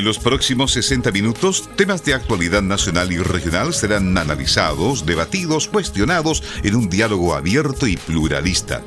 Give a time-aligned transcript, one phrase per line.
[0.00, 6.42] En los próximos 60 minutos, temas de actualidad nacional y regional serán analizados, debatidos, cuestionados
[6.62, 8.80] en un diálogo abierto y pluralista.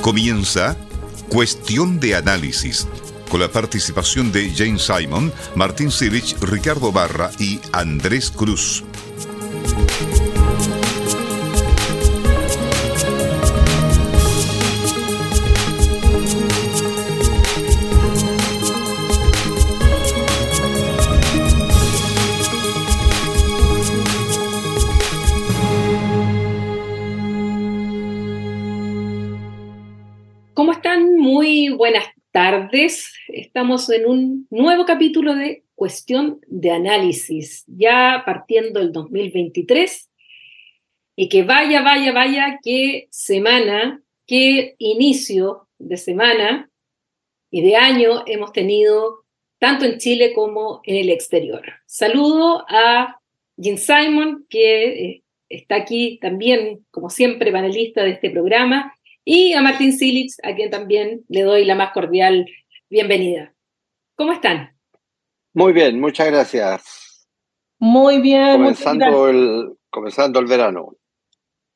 [0.00, 0.74] Comienza
[1.28, 2.88] Cuestión de Análisis,
[3.28, 8.84] con la participación de James Simon, Martín Silich, Ricardo Barra y Andrés Cruz.
[32.60, 33.12] Tardes.
[33.28, 40.10] Estamos en un nuevo capítulo de Cuestión de Análisis, ya partiendo el 2023.
[41.16, 46.70] Y que vaya, vaya, vaya, qué semana, qué inicio de semana
[47.50, 49.24] y de año hemos tenido
[49.58, 51.62] tanto en Chile como en el exterior.
[51.86, 53.20] Saludo a
[53.60, 59.62] Jim Simon, que eh, está aquí también, como siempre, panelista de este programa, y a
[59.62, 62.46] Martín Silich, a quien también le doy la más cordial
[62.88, 63.54] bienvenida.
[64.14, 64.76] ¿Cómo están?
[65.54, 67.28] Muy bien, muchas gracias.
[67.78, 68.52] Muy bien.
[68.52, 70.96] Comenzando, El, comenzando el verano.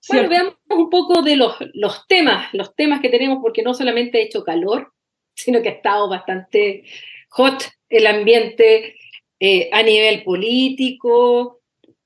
[0.08, 4.18] Bueno, veamos un poco de los, los temas, los temas que tenemos, porque no solamente
[4.18, 4.92] ha hecho calor,
[5.34, 6.84] sino que ha estado bastante
[7.30, 8.96] hot el ambiente
[9.40, 11.60] eh, a nivel político,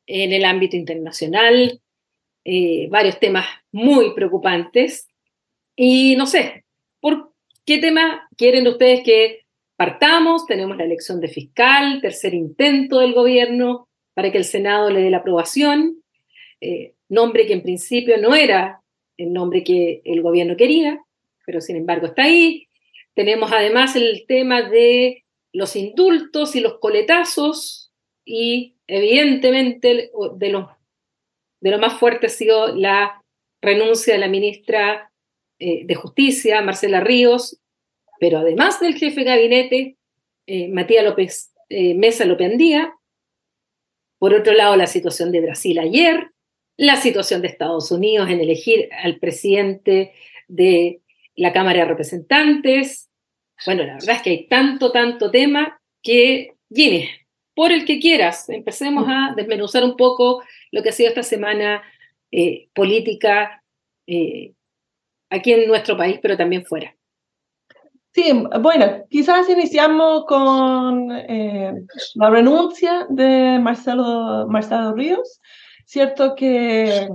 [0.06, 1.80] en el ámbito internacional,
[2.44, 5.08] eh, varios temas muy preocupantes.
[5.80, 6.64] Y no sé,
[7.00, 7.32] ¿por
[7.64, 9.44] qué tema quieren ustedes que
[9.76, 10.44] partamos?
[10.44, 15.10] Tenemos la elección de fiscal, tercer intento del gobierno para que el Senado le dé
[15.10, 16.02] la aprobación,
[16.60, 18.82] eh, nombre que en principio no era
[19.16, 21.00] el nombre que el gobierno quería,
[21.46, 22.66] pero sin embargo está ahí.
[23.14, 25.22] Tenemos además el tema de
[25.52, 27.92] los indultos y los coletazos
[28.24, 30.76] y evidentemente de lo,
[31.60, 33.22] de lo más fuerte ha sido la
[33.62, 35.07] renuncia de la ministra
[35.60, 37.58] eh, de Justicia, Marcela Ríos,
[38.20, 39.96] pero además del jefe de gabinete,
[40.46, 42.94] eh, Matías López eh, Mesa Lopendía.
[44.18, 46.30] Por otro lado, la situación de Brasil ayer,
[46.76, 50.12] la situación de Estados Unidos en elegir al presidente
[50.46, 51.00] de
[51.34, 53.10] la Cámara de Representantes.
[53.66, 57.10] Bueno, la verdad es que hay tanto, tanto tema que, Gine,
[57.54, 60.40] por el que quieras, empecemos a desmenuzar un poco
[60.70, 61.82] lo que ha sido esta semana
[62.74, 63.64] política
[65.30, 66.94] aquí en nuestro país, pero también fuera.
[68.12, 71.72] Sí, bueno, quizás iniciamos con eh,
[72.14, 75.40] la renuncia de Marcelo, Marcelo Ríos.
[75.84, 77.08] Cierto que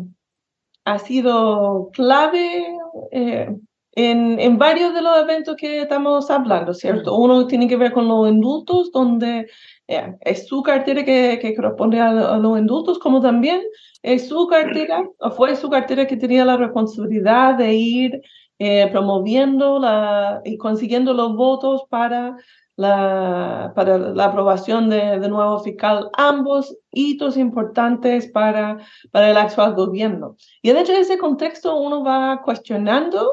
[0.85, 2.65] ha sido clave
[3.11, 3.49] eh,
[3.95, 7.15] en, en, varios de los eventos que estamos hablando, ¿cierto?
[7.15, 9.47] Uno tiene que ver con los indultos, donde
[9.87, 13.61] eh, es su cartera que, que corresponde a, los indultos, como también
[14.01, 15.03] es su cartera,
[15.37, 18.21] fue su cartera que tenía la responsabilidad de ir
[18.59, 22.37] eh, promoviendo la, y consiguiendo los votos para
[22.75, 28.77] la, para la aprobación de, de, nuevo fiscal, ambos hitos importantes para,
[29.11, 30.37] para el actual gobierno.
[30.61, 33.31] Y dentro de ese contexto uno va cuestionando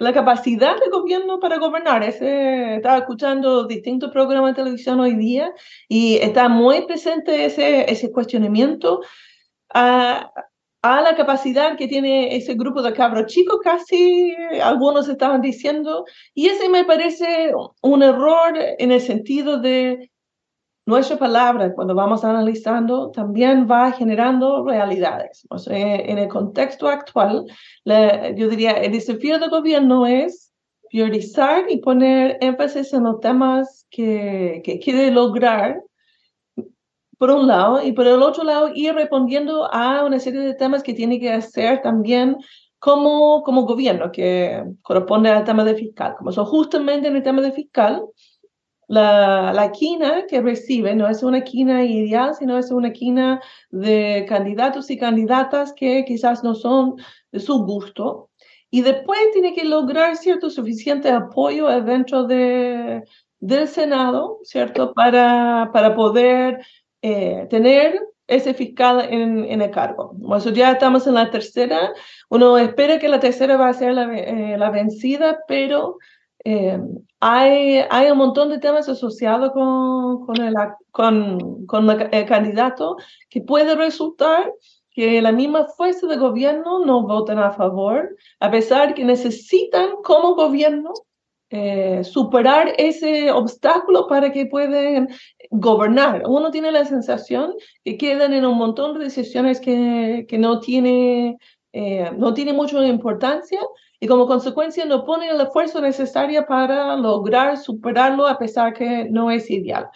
[0.00, 2.02] la capacidad del gobierno para gobernar.
[2.02, 5.52] Ese, estaba escuchando distintos programas de televisión hoy día
[5.88, 9.02] y está muy presente ese, ese cuestionamiento
[9.74, 10.32] a,
[10.80, 16.48] a la capacidad que tiene ese grupo de cabros chicos, casi algunos estaban diciendo, y
[16.48, 20.10] ese me parece un error en el sentido de
[20.90, 25.46] nuestra palabra, cuando vamos analizando, también va generando realidades.
[25.66, 27.46] En el contexto actual,
[27.84, 30.52] yo diría, el desafío del gobierno es
[30.90, 35.82] priorizar y poner énfasis en los temas que, que quiere lograr,
[37.16, 40.82] por un lado, y por el otro lado, ir respondiendo a una serie de temas
[40.82, 42.36] que tiene que hacer también
[42.78, 46.14] como, como gobierno, que corresponde al tema de fiscal.
[46.16, 48.02] Como son justamente en el tema de fiscal,
[48.90, 53.40] la, la quina que recibe no es una quina ideal, sino es una quina
[53.70, 56.96] de candidatos y candidatas que quizás no son
[57.30, 58.30] de su gusto.
[58.68, 63.04] Y después tiene que lograr cierto suficiente apoyo dentro de,
[63.38, 64.92] del Senado, ¿cierto?
[64.92, 66.58] Para, para poder
[67.00, 70.16] eh, tener ese fiscal en, en, el cargo.
[70.36, 71.92] Eso ya estamos en la tercera.
[72.28, 75.98] Uno espera que la tercera va a ser la, eh, la vencida, pero
[76.44, 76.80] eh,
[77.20, 80.54] hay, hay un montón de temas asociados con, con, el,
[80.90, 82.96] con, con el candidato
[83.28, 84.52] que puede resultar
[84.90, 90.34] que la misma fuerza de gobierno no voten a favor, a pesar que necesitan como
[90.34, 90.92] gobierno
[91.50, 95.08] eh, superar ese obstáculo para que puedan
[95.50, 96.22] gobernar.
[96.26, 97.54] Uno tiene la sensación
[97.84, 101.38] que quedan en un montón de decisiones que, que no, tiene,
[101.72, 103.60] eh, no tiene mucha importancia
[104.00, 109.30] y como consecuencia no ponen el esfuerzo necesario para lograr superarlo a pesar que no
[109.30, 109.88] es ideal.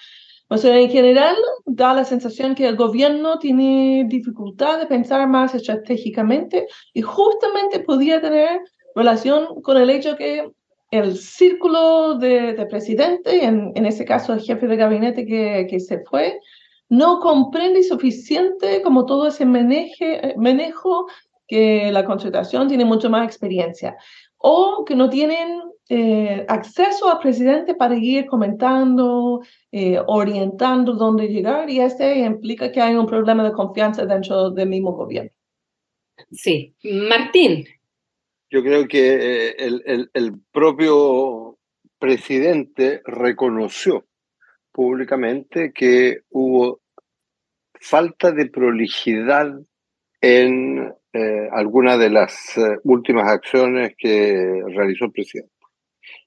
[0.48, 1.34] O sea, en general
[1.64, 8.20] da la sensación que el gobierno tiene dificultad de pensar más estratégicamente y justamente podría
[8.20, 8.60] tener
[8.94, 10.50] relación con el hecho que
[10.90, 16.04] el círculo de, presidente, en, en este caso el jefe de gabinete que, que se
[16.04, 16.38] fue,
[16.88, 21.06] no comprende suficiente como todo ese maneje, manejo
[21.46, 23.96] que la consultación tiene mucho más experiencia.
[24.38, 31.68] O que no tienen eh, acceso al presidente para ir comentando, eh, orientando dónde llegar
[31.68, 35.30] y este implica que hay un problema de confianza dentro del mismo gobierno.
[36.30, 37.66] Sí, Martín,
[38.50, 41.58] yo creo que eh, el, el, propio
[41.98, 44.06] presidente reconoció
[44.72, 46.80] públicamente que hubo
[47.80, 49.52] falta de prolijidad
[50.24, 55.52] en eh, algunas de las eh, últimas acciones que realizó el presidente.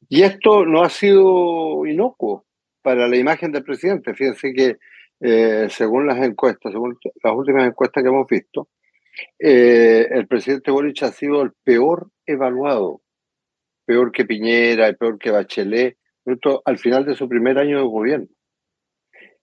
[0.07, 2.45] Y esto no ha sido inocuo
[2.83, 4.13] para la imagen del presidente.
[4.13, 4.77] Fíjense que
[5.69, 8.69] según las encuestas, según las últimas encuestas que hemos visto,
[9.39, 13.01] el presidente Boric ha sido el peor evaluado,
[13.83, 15.97] peor que Piñera, peor que Bachelet,
[16.65, 18.27] al final de su primer año de gobierno.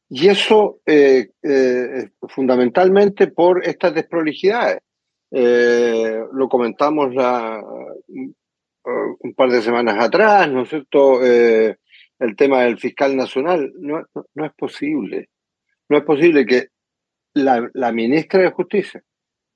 [0.08, 4.80] Y eso eh, eh, fundamentalmente por estas desprolijidades.
[5.30, 7.14] Eh, lo comentamos
[8.84, 11.22] un par de semanas atrás, ¿no es cierto?
[11.22, 13.72] el tema del fiscal nacional.
[13.78, 14.04] No,
[14.34, 15.30] no, es posible.
[15.88, 16.68] No es posible que
[17.34, 19.02] la, la ministra de Justicia,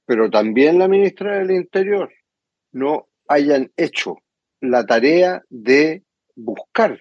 [0.05, 2.11] pero también la ministra del Interior,
[2.73, 4.17] no hayan hecho
[4.61, 6.03] la tarea de
[6.35, 7.01] buscar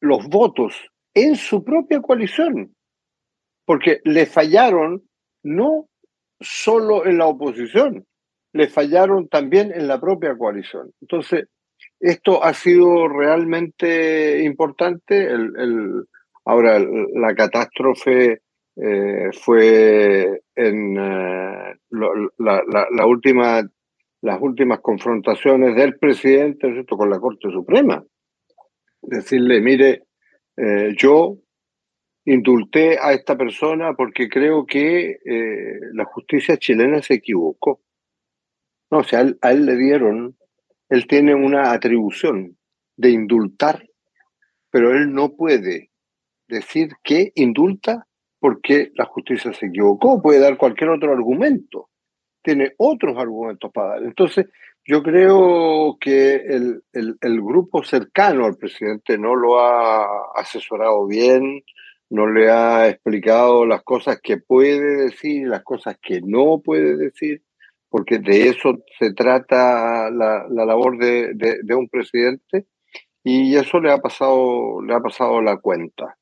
[0.00, 0.74] los votos
[1.16, 2.76] en su propia coalición,
[3.64, 5.02] porque le fallaron
[5.42, 5.88] no
[6.38, 8.04] solo en la oposición,
[8.52, 10.92] le fallaron también en la propia coalición.
[11.00, 11.48] Entonces,
[11.98, 15.24] esto ha sido realmente importante.
[15.24, 16.04] El,
[16.44, 18.42] ahora, la catástrofe
[18.76, 23.66] eh, fue en eh, la, última
[24.20, 28.04] las últimas confrontaciones del presidente con la Corte Suprema.
[29.00, 30.05] Decirle, mire,
[30.56, 31.38] eh, yo
[32.24, 37.80] indulté a esta persona porque creo que eh, la justicia chilena se equivocó.
[38.90, 40.36] No, o sea, a él, le dieron,
[40.88, 42.56] él tiene una atribución
[42.96, 43.86] de indultar,
[44.70, 45.90] pero él no puede
[46.48, 48.06] decir que indulta
[48.38, 51.88] porque la justicia se equivocó, puede dar cualquier otro argumento
[52.46, 54.04] tiene otros argumentos para dar.
[54.04, 54.46] Entonces,
[54.86, 61.64] yo creo que el, el, grupo cercano al presidente no lo ha asesorado bien,
[62.08, 67.42] no le ha explicado las cosas que puede decir, las cosas que no puede decir,
[67.88, 72.66] porque de eso se trata la, la labor de, de, un presidente
[73.24, 76.16] y eso le ha pasado, le ha pasado la cuenta.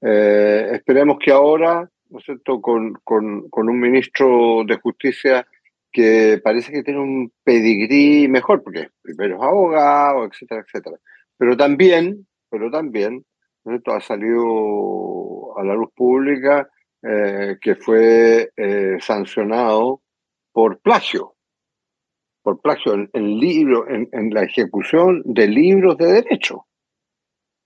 [0.00, 5.44] Eh, esperemos que ahora, ¿no es cierto?, con, con, con un ministro de Justicia
[5.94, 10.98] que parece que tiene un pedigrí mejor, porque primero es abogado, etcétera, etcétera.
[11.38, 13.24] Pero también, pero también,
[13.64, 16.68] esto ha salido a la luz pública
[17.00, 20.02] eh, que fue eh, sancionado
[20.52, 21.36] por plagio,
[22.42, 26.66] por plagio en, en libro, en, en, la ejecución de libros de derecho.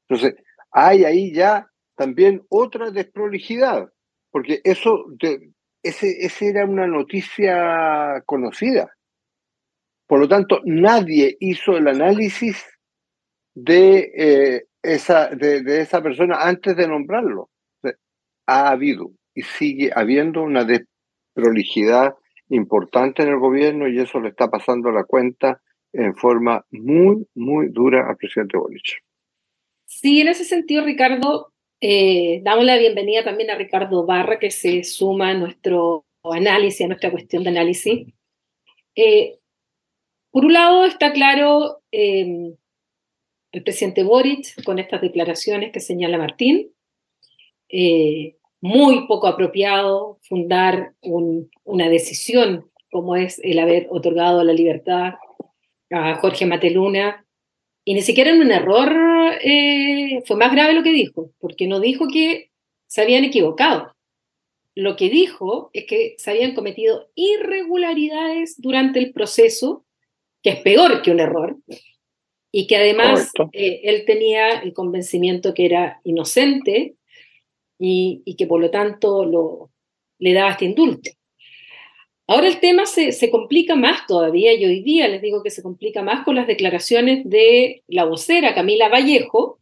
[0.06, 0.34] Entonces,
[0.70, 1.66] hay ahí ya
[1.96, 3.90] también otra desprolijidad,
[4.30, 5.50] porque eso de,
[5.82, 8.90] ese, ese era una noticia conocida.
[10.06, 12.64] Por lo tanto, nadie hizo el análisis
[13.54, 17.50] de, eh, esa, de, esa persona antes de nombrarlo.
[18.46, 22.14] ha habido y sigue habiendo una desprolijidad
[22.48, 25.60] importante en el gobierno y eso le está pasando la cuenta
[25.92, 29.02] en forma muy, muy dura al presidente Boric.
[29.84, 34.82] Sí, en ese sentido, Ricardo, eh, damos la bienvenida también a Ricardo Barra, que se
[34.84, 38.08] suma a nuestro análisis, a nuestra cuestión de análisis.
[38.96, 39.38] Eh,
[40.30, 42.54] por un lado, está claro em,
[43.52, 46.72] el presidente Boric con estas declaraciones que señala Martín.
[47.68, 55.14] Eh, muy poco apropiado fundar una decisión como es el haber otorgado la libertad
[55.90, 57.24] a Jorge Mateluna
[57.88, 58.94] y ni siquiera en un error
[59.42, 62.50] eh, fue más grave lo que dijo, porque no dijo que
[62.86, 63.96] se habían equivocado.
[64.74, 69.86] Lo que dijo es que se habían cometido irregularidades durante el proceso,
[70.42, 71.56] que es peor que un error,
[72.52, 76.96] y que además eh, él tenía el convencimiento que era inocente
[77.78, 79.70] y, y, que por lo tanto lo,
[80.18, 81.10] le daba este indulto.
[82.30, 85.62] Ahora el tema se, se, complica más todavía y hoy día les digo que se
[85.62, 89.58] complica más con las declaraciones de la vocera Camila Vallejo,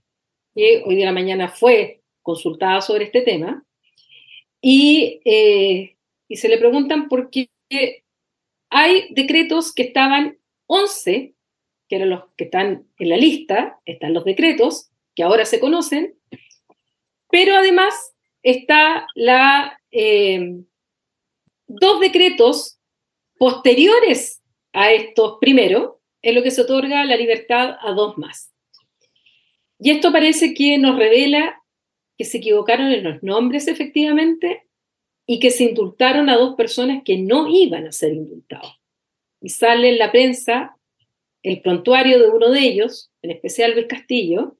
[0.52, 3.64] que hoy de la mañana fue consultada sobre este tema,
[4.60, 5.94] y, eh,
[6.26, 7.48] y se le preguntan por qué
[8.68, 11.34] hay decretos que estaban 11,
[11.88, 16.16] que eran los que están en la lista, están los decretos, que ahora se conocen,
[17.30, 17.94] pero además
[18.42, 20.64] está la, eh,
[21.66, 22.78] dos decretos
[23.38, 24.42] posteriores
[24.72, 28.52] a estos primeros, en lo que se otorga la libertad a dos más.
[29.78, 31.62] Y esto parece que nos revela
[32.16, 34.66] que se equivocaron en los nombres efectivamente
[35.26, 38.80] y que se indultaron a dos personas que no iban a ser indultados.
[39.40, 40.76] Y sale en la prensa
[41.42, 44.56] el prontuario de uno de ellos, en especial Luis Castillo,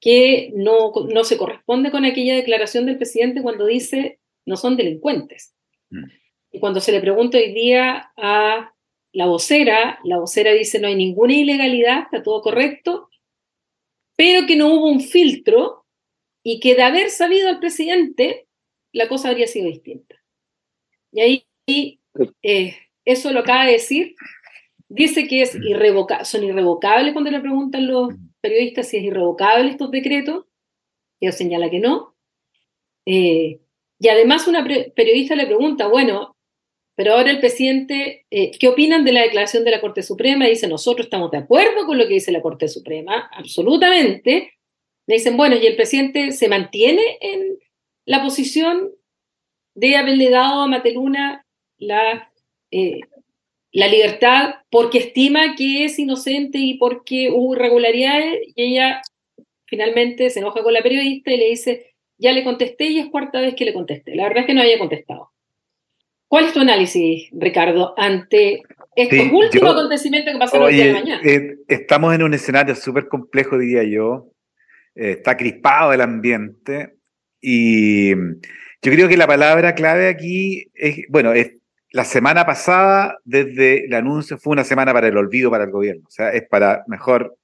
[0.00, 5.54] que no, no se corresponde con aquella declaración del presidente cuando dice no son delincuentes.
[5.90, 6.04] Mm.
[6.52, 8.72] Y cuando se le pregunta hoy día a
[9.12, 13.10] la vocera, la vocera dice no hay ninguna ilegalidad, está todo correcto,
[14.16, 15.86] pero que no hubo un filtro
[16.42, 18.48] y que de haber sabido al presidente,
[18.92, 20.16] la cosa habría sido distinta.
[21.12, 22.00] Y ahí
[22.42, 24.14] eh, eso lo acaba de decir.
[24.88, 29.90] Dice que es irrevoca son irrevocables cuando le preguntan los periodistas si es irrevocable estos
[29.90, 30.46] decretos.
[31.20, 32.14] Él señala que no.
[33.04, 33.60] Eh,
[33.98, 36.36] y además una periodista le pregunta, bueno,
[36.94, 40.46] pero ahora el presidente, eh, ¿qué opinan de la declaración de la Corte Suprema?
[40.46, 44.54] dice, nosotros estamos de acuerdo con lo que dice la Corte Suprema, absolutamente.
[45.06, 47.58] Le dicen, bueno, ¿y el presidente se mantiene en
[48.04, 48.90] la posición
[49.74, 52.32] de haberle dado a Mateluna la,
[52.72, 53.00] eh,
[53.70, 58.40] la libertad porque estima que es inocente y porque hubo irregularidades?
[58.56, 59.02] Y ella
[59.66, 63.40] finalmente se enoja con la periodista y le dice, ya le contesté y es cuarta
[63.40, 64.14] vez que le contesté.
[64.14, 65.30] La verdad es que no había contestado.
[66.26, 68.62] ¿Cuál es tu análisis, Ricardo, ante
[68.94, 71.22] estos últimos acontecimientos que pasaron el día de mañana?
[71.24, 74.32] Eh, estamos en un escenario súper complejo, diría yo.
[74.94, 76.96] Eh, está crispado el ambiente
[77.40, 81.52] y yo creo que la palabra clave aquí es, bueno, es
[81.90, 86.02] la semana pasada, desde el anuncio, fue una semana para el olvido para el gobierno.
[86.06, 87.38] O sea, es para mejor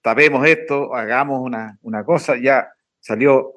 [0.00, 2.36] tapemos esto, hagamos una, una cosa.
[2.36, 2.68] Ya
[3.00, 3.54] salió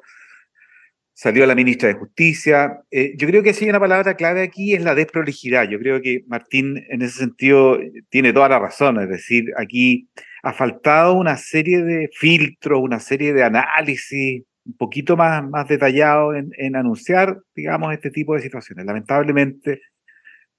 [1.23, 2.81] salió la ministra de Justicia.
[2.91, 5.69] Eh, yo creo que sí, una palabra clave aquí es la desprolijidad.
[5.69, 8.99] Yo creo que Martín en ese sentido tiene toda la razón.
[8.99, 10.09] Es decir, aquí
[10.43, 16.35] ha faltado una serie de filtros, una serie de análisis un poquito más, más detallado
[16.35, 18.85] en, anunciar, digamos, este tipo de situaciones.
[18.85, 19.81] Lamentablemente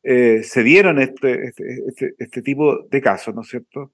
[0.03, 3.93] eh, se dieron este, este, este, este, tipo de casos, ¿no es cierto?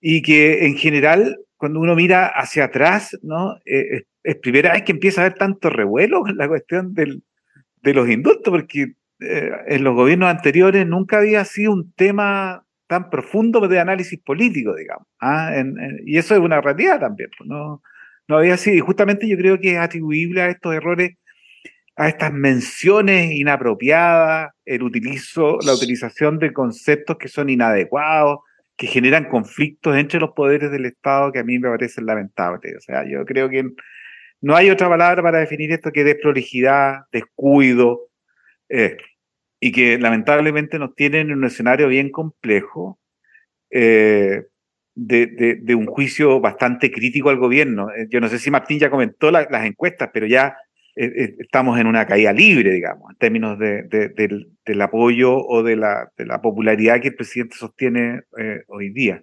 [0.00, 3.58] Y que en general, cuando uno mira hacia atrás, ¿no?
[3.66, 7.22] Eh, es primera vez que empieza a haber tanto revuelo con la cuestión del,
[7.82, 13.10] de los indultos, porque eh, en los gobiernos anteriores nunca había sido un tema tan
[13.10, 15.06] profundo de análisis político, digamos.
[15.20, 15.52] ¿ah?
[16.06, 17.28] y eso es una realidad también.
[17.36, 17.82] Pues, no,
[18.26, 21.18] no había sido, y justamente yo creo que es atribuible a estos errores,
[21.94, 28.38] a estas menciones inapropiadas, el utilizo, la utilización de conceptos que son inadecuados,
[28.80, 32.76] que generan conflictos entre los poderes del Estado que a mí me parecen lamentables.
[32.78, 33.62] O sea, yo creo que
[34.40, 38.08] no hay otra palabra para definir esto que desprolijidad, descuido,
[38.70, 38.96] eh,
[39.60, 42.98] y que lamentablemente nos tienen en un escenario bien complejo
[43.68, 44.46] eh,
[44.94, 47.90] de, un juicio bastante crítico al gobierno.
[47.90, 50.56] Eh, yo no sé si Martín ya comentó las encuestas, pero ya
[50.94, 56.10] estamos en una caída libre, digamos, en términos del, apoyo o de la,
[56.42, 58.22] popularidad que el presidente sostiene
[58.68, 59.22] hoy día.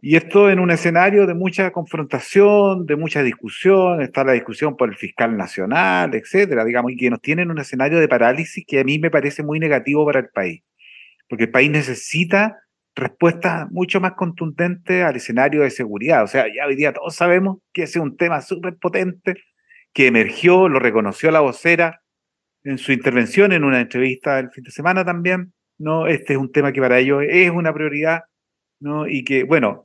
[0.00, 4.88] Y esto en un escenario de mucha confrontación, de mucha discusión, está la discusión por
[4.88, 8.80] el fiscal nacional, etcétera, digamos, y que nos tiene en un escenario de parálisis que
[8.80, 10.62] a mí me parece muy negativo para el país,
[11.28, 12.58] porque el país necesita
[12.94, 16.24] respuestas mucho más contundentes al escenario de seguridad.
[16.24, 19.34] O sea, ya hoy día todos sabemos que ese es un tema súper potente
[19.92, 22.02] que emergió, lo reconoció la vocera
[22.64, 25.52] en su intervención en una entrevista el fin de semana también.
[25.78, 28.22] No, este es un tema que para ellos es una prioridad
[28.82, 29.06] ¿no?
[29.06, 29.82] Y que, bueno,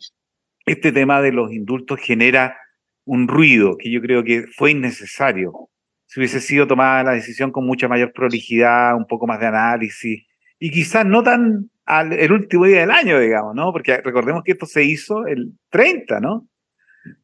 [0.65, 2.57] este tema de los indultos genera
[3.05, 5.69] un ruido que yo creo que fue innecesario.
[6.07, 10.25] Si hubiese sido tomada la decisión con mucha mayor prolijidad, un poco más de análisis,
[10.59, 13.71] y quizás no tan al, el último día del año, digamos, ¿no?
[13.71, 16.47] Porque recordemos que esto se hizo el 30, ¿no?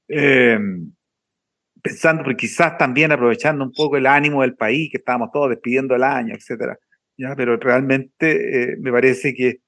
[0.07, 0.93] Em,
[1.83, 5.95] pensando, porque quizás también aprovechando un poco el ánimo del país, que estábamos todos despidiendo
[5.95, 6.79] el año, etcétera.
[7.17, 7.35] ¿ya?
[7.35, 9.59] Pero realmente eh, me parece que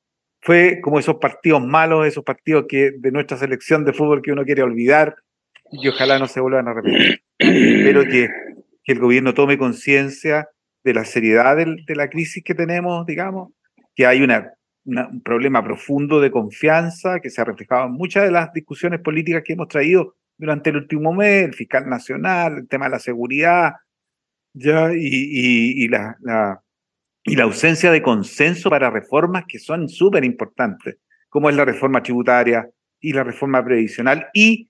[0.42, 4.46] fue como esos partidos malos, esos partidos que de nuestra selección de fútbol que uno
[4.46, 5.16] quiere olvidar
[5.72, 7.22] y que ojalá no se vuelvan a repetir.
[7.38, 8.30] Espero que,
[8.84, 10.48] que el gobierno tome conciencia
[10.84, 13.52] de la seriedad de la crisis que tenemos, digamos,
[13.96, 14.54] que hay una,
[14.86, 19.44] un problema profundo de confianza que se ha reflejado en muchas de las discusiones políticas
[19.44, 23.74] que hemos traído durante el último mes, el fiscal nacional, el tema de la seguridad,
[24.54, 26.62] ya, y, la, la,
[27.24, 30.98] y la ausencia de consenso para reformas que son súper importantes,
[31.30, 34.70] como es la reforma tributaria y la reforma previsional, y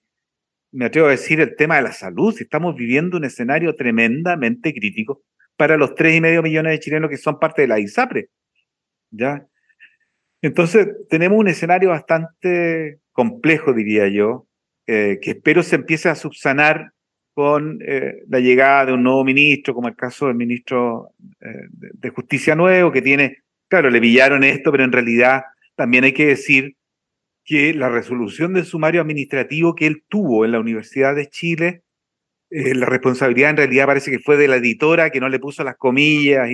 [0.72, 5.24] me atrevo a decir el tema de la salud, estamos viviendo un escenario tremendamente crítico
[5.56, 8.30] para los tres y medio millones de chilenos que son parte de la ISAPRE.
[9.12, 9.46] ¿ya?
[10.42, 14.48] Entonces, tenemos un escenario bastante complejo, diría yo,
[14.88, 16.92] eh, que espero se empiece a subsanar
[17.34, 21.10] con eh, la llegada de un nuevo ministro, como el caso del ministro
[21.42, 25.44] eh, de, Justicia Nuevo, que tiene, claro, le pillaron esto, pero en realidad
[25.76, 26.76] también hay que decir
[27.44, 31.82] que la resolución del sumario administrativo que él tuvo en la Universidad de Chile,
[32.50, 35.76] la responsabilidad en realidad parece que fue de la editora que no le puso las
[35.76, 36.48] comillas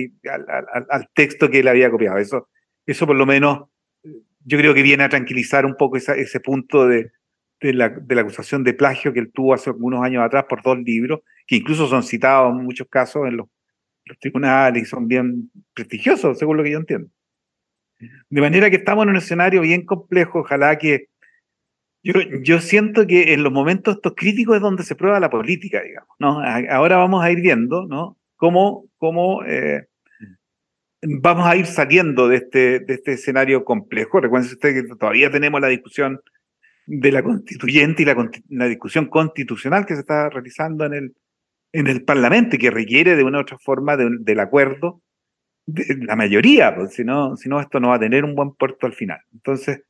[0.90, 2.18] al, texto que él había copiado.
[2.18, 2.48] Eso,
[2.86, 3.68] eso por lo menos
[4.44, 7.12] yo creo que viene a tranquilizar un poco ese punto de,
[7.68, 11.20] de la, acusación de plagio que él tuvo hace algunos años atrás por dos libros,
[11.46, 13.48] que incluso son citados en muchos casos en los,
[14.20, 17.08] tribunales y son bien prestigiosos, según lo que yo entiendo.
[18.28, 21.06] De manera que estamos en un escenario bien complejo, ojalá que...
[22.02, 25.82] Yo, yo siento que en los momentos estos críticos es donde se prueba la política,
[25.82, 26.42] digamos, ¿no?
[26.68, 28.18] Ahora vamos a ir viendo, ¿no?
[28.34, 29.86] Cómo, cómo eh,
[31.00, 34.18] vamos a ir saliendo de este, de este escenario complejo.
[34.18, 36.20] Recuerden ustedes que todavía tenemos la discusión
[36.86, 41.14] de la constituyente y la, discusión constitucional que se está realizando en el,
[41.72, 45.02] en el Parlamento y que requiere de una u otra forma del acuerdo
[45.66, 48.94] de la mayoría, porque si no, esto no va a tener un buen puerto al
[48.94, 49.20] final.
[49.32, 49.82] Entonces,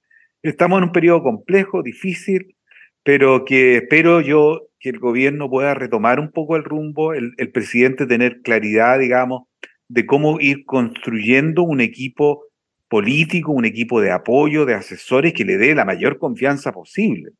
[0.42, 2.56] estamos en un periodo complejo, difícil,
[3.02, 7.50] pero que espero yo que el gobierno pueda retomar un poco el rumbo, el, el
[7.50, 9.44] presidente tener claridad, digamos,
[9.88, 12.44] de cómo ir construyendo un equipo
[12.92, 17.30] político, un equipo de apoyo, de asesores que le dé la mayor confianza posible.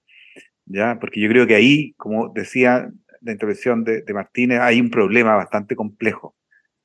[0.64, 0.98] ¿ya?
[0.98, 5.76] Porque yo creo que ahí, como decía la intervención de, Martínez, hay un problema bastante
[5.76, 6.34] complejo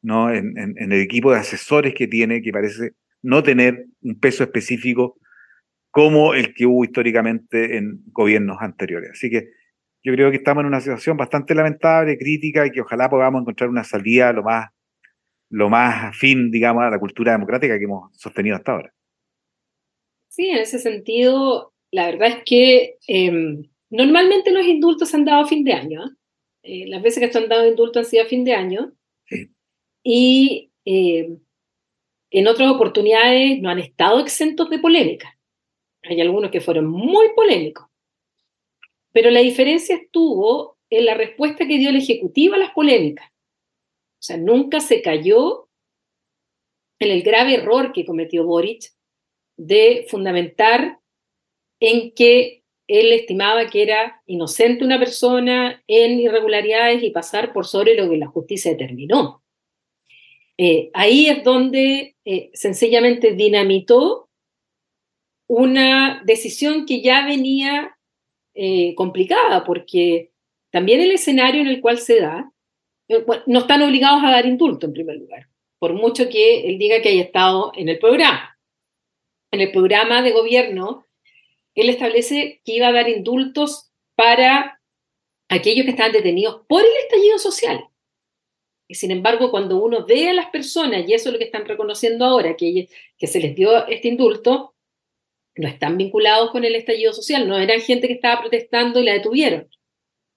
[0.01, 0.29] ¿no?
[0.33, 5.17] En, el equipo de asesores que tiene, que parece no tener un peso específico
[5.89, 9.11] como el que hubo históricamente en gobiernos anteriores.
[9.13, 9.47] Así que
[10.03, 13.69] yo creo que estamos en una situación bastante lamentable, crítica, y que ojalá podamos encontrar
[13.69, 14.71] una salida lo más
[15.49, 18.93] lo más afín, digamos, a la cultura democrática que hemos sostenido hasta ahora.
[20.27, 25.43] Sí, en ese sentido, la verdad es que em, normalmente los indultos se han dado
[25.43, 26.05] a fin de año.
[26.05, 26.09] ¿eh?
[26.63, 28.93] Eh, las veces que se han dado indultos han sido a fin de año.
[30.03, 31.39] Y em,
[32.29, 35.37] en otras oportunidades no han estado exentos de polémica.
[36.03, 37.87] Hay algunos que fueron muy polémicos.
[39.11, 43.29] Pero la diferencia estuvo en la respuesta que dio el Ejecutivo a las polémicas.
[44.19, 45.69] O sea, nunca se cayó
[46.99, 48.91] en el grave error que cometió Boric
[49.57, 50.99] de fundamentar
[51.79, 57.95] en que él estimaba que era inocente una persona en irregularidades y pasar por sobre
[57.95, 59.43] lo que la justicia determinó.
[60.57, 64.29] Eh, ahí es donde eh, sencillamente dinamitó
[65.47, 67.97] una decisión que ya venía
[68.55, 70.31] eh, complicada, porque
[70.71, 72.51] también el escenario en el cual se da
[73.09, 75.47] eh, no están obligados a dar indulto en primer lugar,
[75.79, 78.57] por mucho que él diga que haya estado en el programa.
[79.51, 81.05] En el programa de gobierno,
[81.73, 84.81] él establece que iba a dar indultos para
[85.49, 87.85] aquellos que estaban detenidos por el estallido social.
[88.89, 91.65] Y sin embargo, cuando uno ve a las personas, y eso es lo que están
[91.65, 94.75] reconociendo ahora, que, que se les dio este indulto,
[95.55, 99.13] no están vinculados con el estallido social, no eran gente que estaba protestando y la
[99.13, 99.67] detuvieron.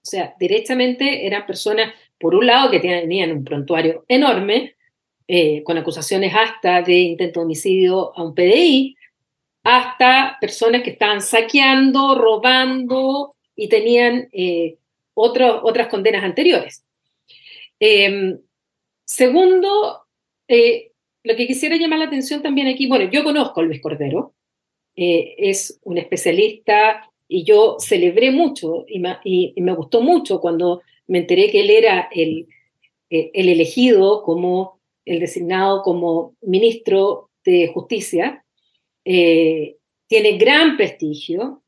[0.03, 4.75] O sea, directamente eran personas por un lado, que tenían un prontuario enorme,
[5.33, 8.97] eh, con acusaciones hasta de intento de homicidio a un PDI,
[9.63, 14.75] hasta personas que estaban saqueando, robando y tenían eh,
[15.13, 16.83] otras condenas anteriores.
[17.79, 18.39] Em,
[19.05, 20.01] segundo,
[20.49, 20.91] eh,
[21.23, 24.33] lo que quisiera llamar la atención también aquí, bueno, yo conozco a Luis Cordero,
[24.93, 28.99] es un especialista y yo celebré mucho y
[29.61, 32.47] me gustó mucho cuando me enteré que él era el,
[33.09, 38.45] eh, el elegido como el designado como ministro de Justicia.
[39.03, 39.75] Eh,
[40.07, 41.63] tiene gran prestigio.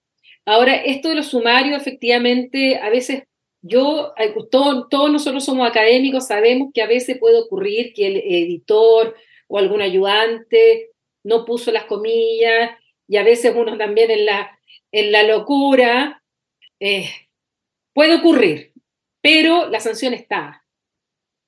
[0.46, 3.24] Ahora, esto de los sumarios, efectivamente, a veces
[3.62, 9.14] yo, eh, todos nosotros somos académicos, sabemos que a veces puede ocurrir que el editor
[9.48, 12.78] o algún ayudante no puso las comillas
[13.10, 14.58] y a veces uno también en la,
[14.94, 16.24] en la locura,
[17.94, 18.73] puede ocurrir,
[19.24, 20.66] pero la sanción está.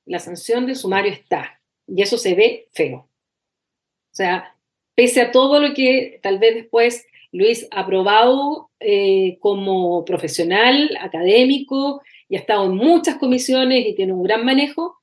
[0.06, 1.62] La sanción de sumario está.
[1.86, 2.98] Y eso se ve feo.
[2.98, 4.56] O sea,
[4.96, 12.02] pese a todo lo que tal vez después Luis ha probado eh, como profesional, académico,
[12.30, 15.02] y ha estado en muchas comisiones y tiene un gran manejo,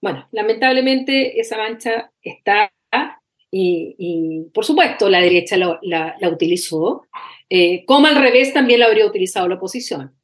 [0.00, 2.72] bueno, lamentablemente esa mancha está
[3.50, 7.06] y, por supuesto la derecha la, utilizó,
[7.48, 10.17] eh, como al revés también la habría utilizado la oposición.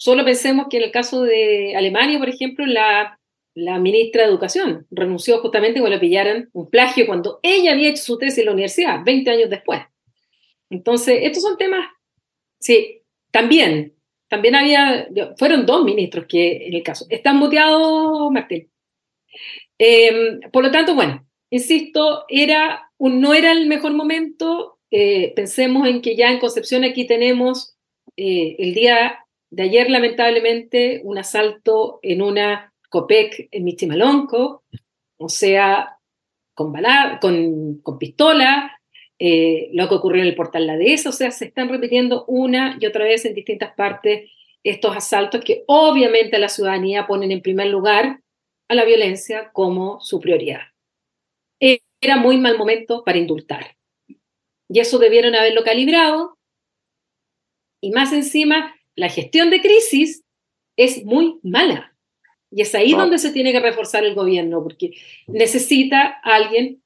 [0.00, 3.18] Solo pensemos que en el caso de Alemania, por ejemplo, la,
[3.54, 8.04] la ministra de Educación renunció justamente cuando le pillaran un plagio cuando ella había hecho
[8.04, 9.80] su tesis en la universidad, 20 años después.
[10.70, 11.84] Entonces, estos son temas,
[12.60, 13.96] sí, también,
[14.28, 18.70] también había, fueron dos ministros que en el caso, están muteados, Martín.
[19.78, 24.78] Em, por lo tanto, bueno, insisto, era no era el mejor momento.
[24.92, 27.76] Eh, pensemos en que ya en Concepción aquí tenemos
[28.16, 34.62] eh, el día de ayer, lamentablemente, un asalto en una COPEC en Michimalonco,
[35.16, 35.98] o sea,
[36.54, 38.80] con, con, pistola,
[39.18, 42.76] eh, lo que ocurrió en el portal La Dehesa, o sea, se están repitiendo una
[42.80, 44.30] y otra vez en distintas partes
[44.64, 48.20] estos asaltos que obviamente la ciudadanía ponen en primer lugar
[48.68, 50.62] a la violencia como su prioridad.
[52.00, 53.76] Era muy mal momento para indultar.
[54.68, 56.38] Y eso debieron haberlo calibrado.
[57.80, 60.24] Y más encima, la gestión de crisis
[60.76, 61.96] es muy mala.
[62.50, 64.92] Y es ahí donde se tiene que reforzar el gobierno, porque
[65.26, 66.82] necesita alguien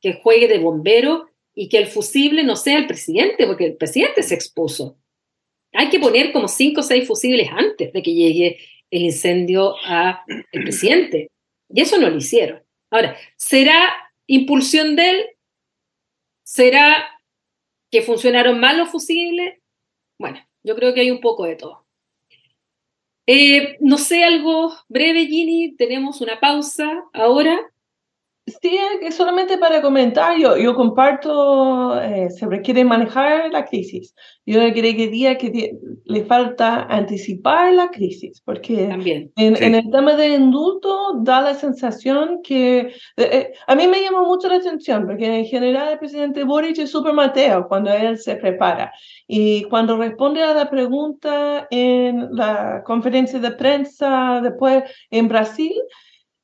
[0.00, 4.22] que juegue de bombero y que el fusible no sea el presidente, porque el presidente
[4.22, 4.98] se expuso.
[5.72, 8.58] Hay que poner como cinco o seis fusibles antes de que llegue
[8.90, 10.18] el incendio al
[10.52, 11.30] presidente.
[11.68, 12.62] Y eso no lo hicieron.
[12.90, 13.92] Ahora, ¿será
[14.26, 15.26] impulsión de él?
[16.44, 17.08] ¿Será
[17.90, 19.58] que funcionaron mal los fusibles?
[20.18, 21.86] Bueno, yo creo que hay un poco de todo.
[23.26, 27.60] Eh, no sé, algo breve, Ginny, tenemos una pausa ahora
[28.60, 28.78] Sí,
[29.10, 34.14] solamente para comentar, yo, yo comparto, eh, se requiere manejar la crisis.
[34.46, 35.72] Yo creo que día que
[36.04, 39.30] le falta anticipar la crisis, porque También.
[39.36, 44.22] En, el tema del indulto da la sensación que, eh, eh, a mí me llama
[44.22, 48.36] mucho la atención, porque en general el presidente Boric es súper mateo cuando él se
[48.36, 48.92] prepara.
[49.26, 55.74] Y cuando responde a la pregunta en la conferencia de prensa después en Brasil,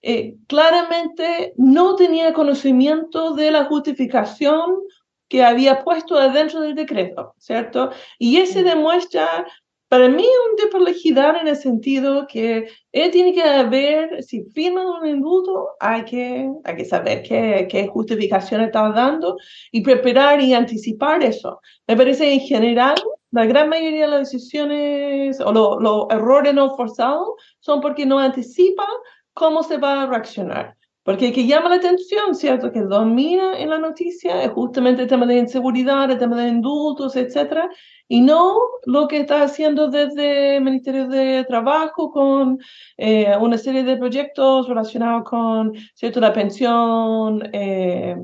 [0.07, 4.83] eh, claramente no tenía conocimiento de la justificación
[5.29, 7.91] que había puesto adentro del decreto, ¿cierto?
[8.19, 8.65] Y ese mm.
[8.67, 9.47] demuestra
[9.89, 15.07] para mí un desprolijidad en el sentido que él tiene que ver, si firma un
[15.07, 19.39] indulto, hay que, hay que saber qué, qué justificación está dando
[19.73, 21.61] y preparar y anticipar eso.
[21.87, 22.97] Me parece en general,
[23.31, 27.29] la gran mayoría de las decisiones o los errores no forzados
[27.61, 28.87] son porque no anticipan
[29.35, 30.77] cómo se va a reaccionar.
[31.03, 32.73] Porque que llama la atención, ¿cierto?
[32.73, 37.15] Que domina en la noticia es justamente el tema de inseguridad, el tema de indultos,
[37.15, 37.69] etcétera,
[38.09, 42.59] y no lo que está haciendo desde el Ministerio de Trabajo con
[42.97, 46.21] eh, una serie de proyectos relacionados con, ¿cierto?
[46.21, 48.17] La pensión, eh,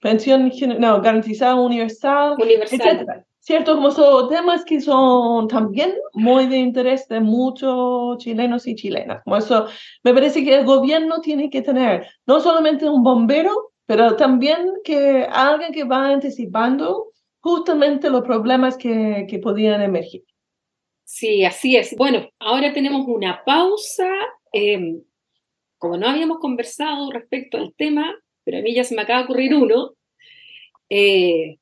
[0.00, 2.80] pensión no, garantizada universal, universal.
[2.80, 3.27] etcétera.
[3.48, 3.76] ¿Cierto?
[3.76, 9.22] Como son temas que son también muy de interés de muchos chilenos y chilenas.
[9.24, 9.68] Como eso,
[10.04, 15.26] me parece que el gobierno tiene que tener no solamente un bombero, pero también que
[15.32, 17.06] alguien que va anticipando
[17.40, 20.24] justamente los problemas que, que podían emergir.
[21.04, 21.96] Sí, así es.
[21.96, 24.10] Bueno, ahora tenemos una pausa.
[24.52, 25.00] Em,
[25.78, 29.24] como no habíamos conversado respecto al tema, pero a mí ya se me acaba de
[29.24, 29.94] ocurrir uno,
[30.90, 31.56] eh,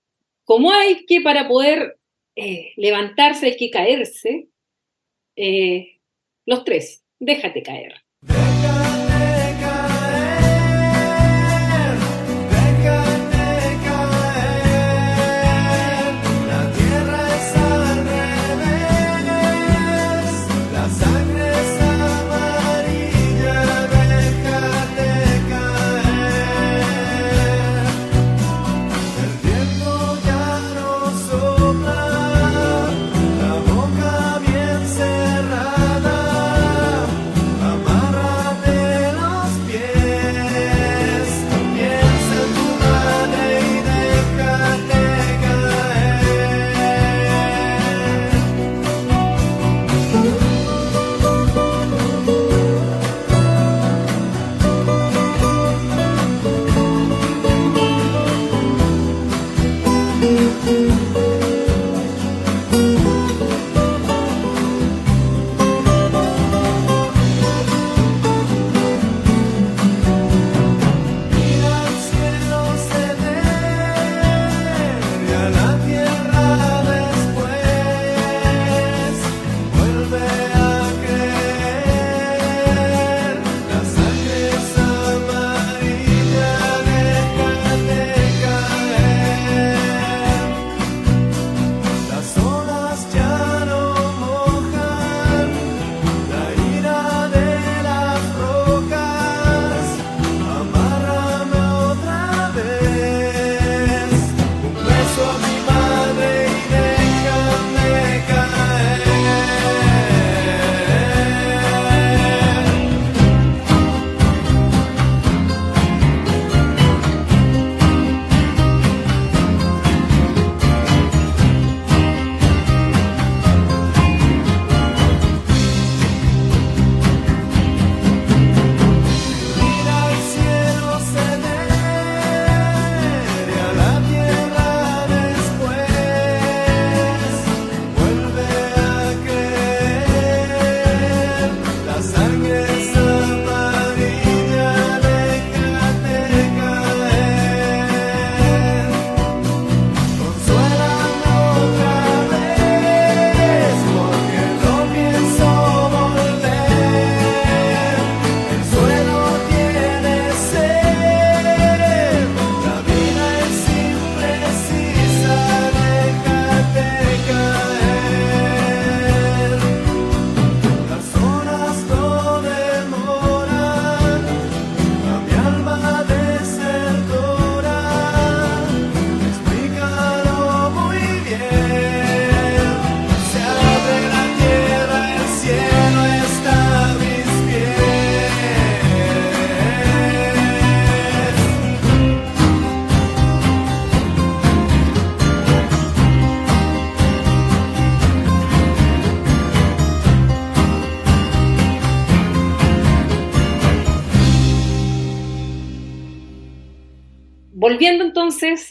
[0.47, 1.99] como hay que para poder
[2.37, 4.49] eh, levantarse hay que caerse,
[5.35, 6.01] eh,
[6.47, 8.06] los tres, déjate caer.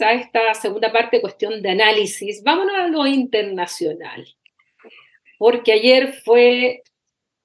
[0.01, 4.27] A esta segunda parte, cuestión de análisis, vámonos a lo internacional,
[5.37, 6.83] porque ayer fue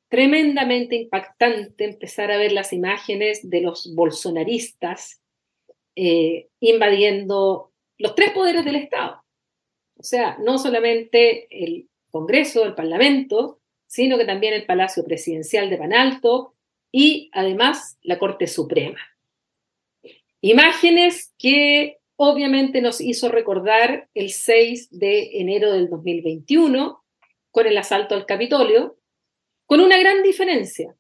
[0.09, 5.21] tremendamente impactante empezar a ver las imágenes de los bolsonaristas
[5.95, 9.23] eh, invadiendo los tres poderes del Estado.
[9.97, 15.79] O sea, no solamente el Congreso, el Parlamento, sino que también el Palacio Presidencial de
[15.79, 16.55] Panalto
[16.91, 19.01] y además la Corte Suprema.
[20.41, 27.03] Imágenes que obviamente nos hizo recordar el 6 de enero del 2021
[27.51, 28.99] con el asalto al Capitolio,
[29.65, 30.95] con una gran diferencia,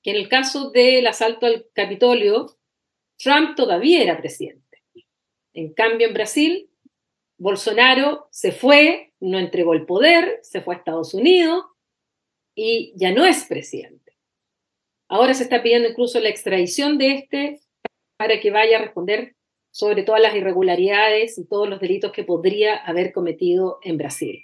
[0.00, 2.56] que en el caso del asalto al Capitolio,
[3.16, 4.84] Trump todavía era presidente.
[5.54, 6.70] En cambio, en Brasil,
[7.36, 11.64] Bolsonaro se fue, no entregó el poder, se fue a Estados Unidos
[12.54, 14.16] y ya no es presidente.
[15.08, 17.60] Ahora se está pidiendo incluso la extradición de este
[18.16, 19.34] para que vaya a responder
[19.70, 24.42] sobre todas las irregularidades y todos los delitos que podría haber cometido en Brasil.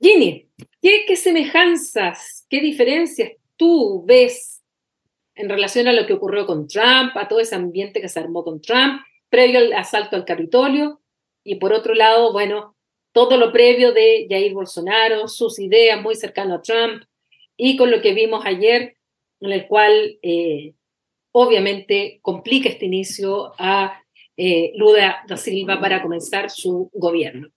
[0.00, 0.48] Ginny,
[0.80, 4.62] ¿qué, semejanzas, qué diferencias tú ves
[5.34, 8.42] en relación a lo que ocurrió con Trump, a todo ese ambiente que se armó
[8.42, 11.00] con Trump, previo al asalto al Capitolio?
[11.44, 12.76] Y por otro lado, bueno,
[13.12, 17.04] todo lo previo de Jair Bolsonaro, sus ideas muy cercanas a Trump,
[17.56, 18.96] y con lo que vimos ayer,
[19.40, 20.72] en el cual eh,
[21.32, 24.02] obviamente complica este inicio a
[24.36, 27.48] eh, Lula da Silva para comenzar su gobierno.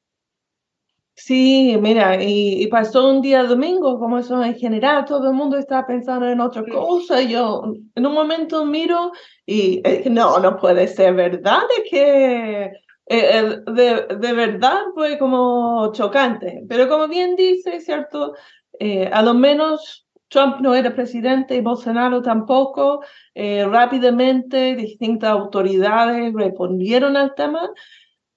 [1.15, 5.86] Sí, mira, y, pasó un día domingo, como eso en general, todo el mundo está
[5.86, 7.21] pensando en otra cosa.
[7.21, 9.12] yo en un momento miro
[9.45, 12.71] y eh, no, no puede ser verdad de que
[13.05, 16.63] eh, de, de, verdad fue como chocante.
[16.67, 18.33] Pero como bien dice, ¿cierto?
[18.79, 20.02] Eh, a lo menos
[20.34, 23.02] Trump no era presidente y Bolsonaro tampoco.
[23.36, 27.69] rápidamente distintas autoridades respondieron al tema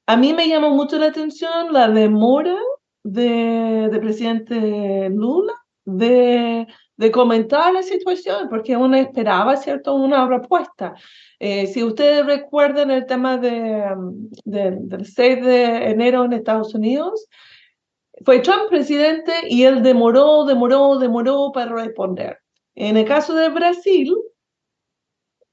[0.07, 2.57] a mí me llamó mucho la atención la demora
[3.03, 5.53] de presidente Lula
[5.85, 6.67] de,
[7.13, 10.95] comentar la situación, porque uno esperaba, ¿cierto?, una respuesta.
[11.39, 13.85] Eh, si ustedes recuerdan el tema de,
[14.45, 17.27] del 6 de enero en Estados Unidos,
[18.25, 22.39] fue Trump presidente y él demoró, demoró, demoró para responder.
[22.75, 24.15] En el caso de Brasil,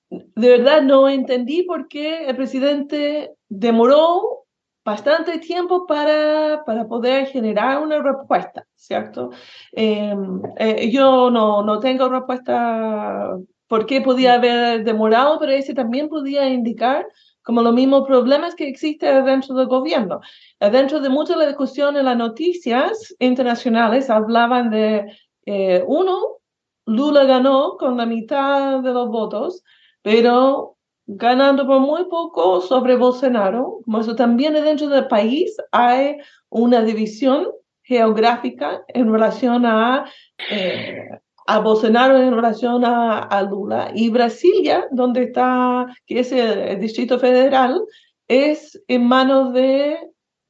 [0.09, 4.45] de verdad no entendí por qué el presidente demoró
[4.85, 9.29] bastante tiempo para, para poder generar una respuesta, ¿cierto?
[9.71, 16.09] Em, eh, yo no, no tengo respuesta por qué podía haber demorado, pero ese también
[16.09, 17.07] podía indicar
[17.43, 20.21] como los mismos problemas que existen dentro del gobierno.
[20.59, 25.11] Dentro de muchas de las discusiones, las noticias internacionales hablaban de,
[25.45, 26.37] eh, uno,
[26.85, 29.63] Lula ganó con la mitad de los votos,
[30.01, 33.79] pero ganando por muy poco sobre Bolsonaro.
[33.83, 36.17] Como eso también dentro del país hay
[36.49, 37.47] una división
[37.83, 40.05] geográfica en relación a,
[40.49, 43.91] eh, a Bolsonaro en relación a, Lula.
[43.93, 47.81] Y Brasilia, donde está, que es el, Distrito Federal,
[48.27, 49.97] es en manos de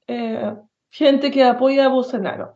[0.07, 0.53] eh,
[0.91, 2.53] gente que apoya a Bolsonaro.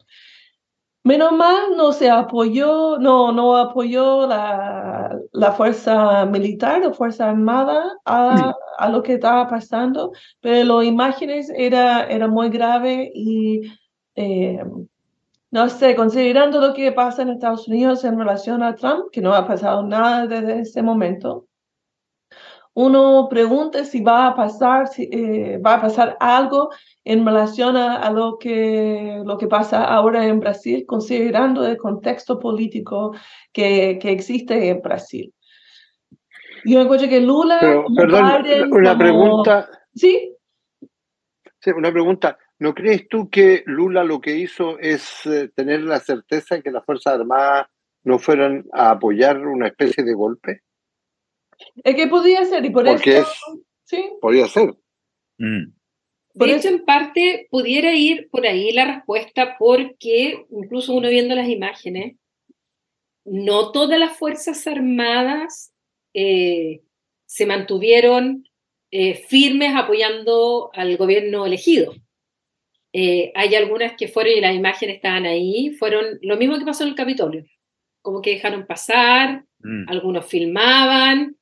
[1.04, 7.98] Menos mal no se apoyó, no, no apoyó la, la fuerza militar, la fuerza armada
[8.04, 13.62] a, a, lo que estaba pasando, pero las imágenes era, era muy grave y
[14.16, 14.60] eh,
[15.52, 19.34] no sé, considerando lo que pasa en Estados Unidos en relación a Trump, que no
[19.34, 21.48] ha pasado nada desde ese momento,
[22.74, 26.70] uno pregunta si va a pasar, si, eh, va a pasar algo
[27.04, 33.16] en relación a, lo, que, lo que pasa ahora en Brasil, considerando el contexto político
[33.52, 35.34] que, que existe en Brasil.
[36.66, 37.60] Yo encuentro que Lula...
[37.96, 39.70] perdón, una pregunta.
[39.96, 40.36] ¿Sí?
[41.60, 42.38] Sí, una pregunta.
[42.60, 46.72] ¿No crees tú que Lula lo que hizo es eh, tener la certeza de que
[46.72, 47.68] las Fuerzas Armadas
[48.04, 50.62] no fueran a apoyar una especie de golpe?
[51.84, 53.64] Es que podía ser, y por Porque eso.
[53.84, 54.04] ¿sí?
[54.22, 54.76] Podría ser.
[55.38, 55.74] Mm.
[56.34, 61.50] De hecho, en parte pudiera ir por ahí la respuesta, porque incluso uno viendo las
[61.50, 62.16] imágenes,
[63.26, 65.74] no todas las Fuerzas Armadas
[66.14, 66.82] eh,
[67.26, 68.48] se mantuvieron
[68.92, 71.94] eh, firmes apoyando al gobierno elegido.
[72.94, 76.84] Eh, hay algunas que fueron, y las imágenes estaban ahí, fueron lo mismo que pasó
[76.84, 77.46] en el Capitolio,
[78.02, 79.90] como que dejaron pasar, mm.
[79.90, 81.38] algunos filmaban,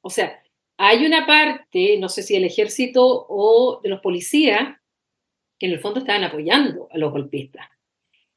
[0.00, 0.42] o sea,
[0.76, 4.76] hay una parte, no sé si del ejército o de los policías,
[5.58, 7.66] que en el fondo estaban apoyando a los golpistas.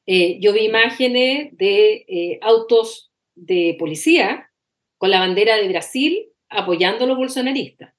[0.06, 4.50] Eh, yo vi imágenes de eh, autos de policía
[4.98, 7.94] con la bandera de Brasil apoyando a los bolsonaristas.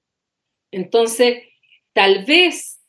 [0.72, 1.44] Entonces,
[1.94, 2.83] tal vez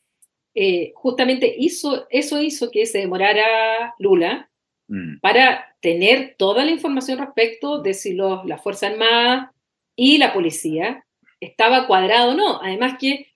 [0.57, 4.49] eh, justamente hizo, eso hizo que se demorara Lula
[4.87, 5.19] mm.
[5.21, 9.53] para tener toda la información respecto de si los, la Fuerza Armada
[9.97, 11.05] y la policía
[11.41, 12.63] estaba cuadrado o no.
[12.63, 13.27] Además que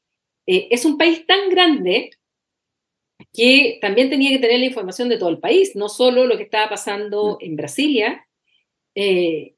[0.46, 2.10] eh, es un país tan grande
[3.32, 6.44] que también tenía que tener la información de todo el país, no solo lo que
[6.44, 7.44] estaba pasando mm.
[7.44, 8.26] en Brasilia,
[8.94, 9.54] eh,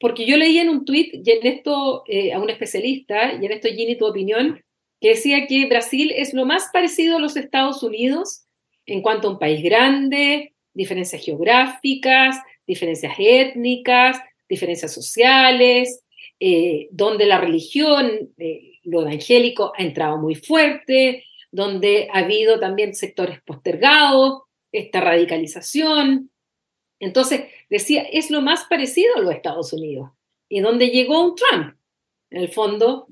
[0.00, 3.68] porque yo leí en un tuit, y en esto a un especialista, y en esto
[3.68, 4.62] Ginny, tu opinión,
[5.00, 8.44] que decía que Brasil es lo más parecido a los Estados Unidos
[8.86, 12.36] en cuanto a un país grande, diferencias geográficas,
[12.66, 16.02] diferencias étnicas, diferencias sociales,
[16.38, 22.94] eh, donde la religión, eh, lo evangélico, ha entrado muy fuerte, donde ha habido también
[22.94, 26.30] sectores postergados, esta radicalización.
[26.98, 30.10] Entonces, decía, es lo más parecido a los Estados Unidos.
[30.48, 31.76] Y donde llegó un Trump,
[32.30, 33.08] en el fondo,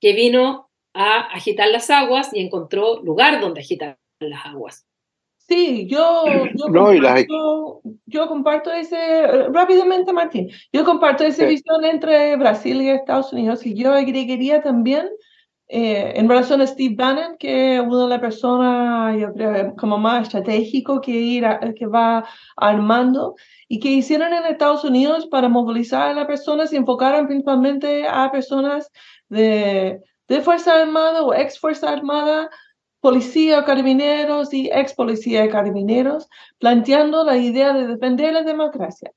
[0.00, 4.86] que vino a agitar las aguas y encontró lugar donde agitar las aguas.
[5.48, 6.24] Sí, yo,
[8.06, 13.74] yo, comparto, ese, rápidamente Martín, yo comparto esa visión entre Brasil y Estados Unidos y
[13.74, 15.08] yo agregaría también
[15.68, 19.96] eh, en relación a Steve Bannon, que es una de las personas, yo creo, como
[19.96, 21.44] más estratégico que, ir
[21.76, 22.24] que va
[22.56, 23.34] armando
[23.68, 28.30] y que hicieron en Estados Unidos para movilizar a las personas y enfocaron principalmente a
[28.30, 28.90] personas
[29.30, 32.48] de de Fuerza Armada o ex Fuerza Armada,
[33.00, 36.26] policía, carabineros y ex policía y carabineros,
[36.58, 39.12] planteando la idea de defender la democracia.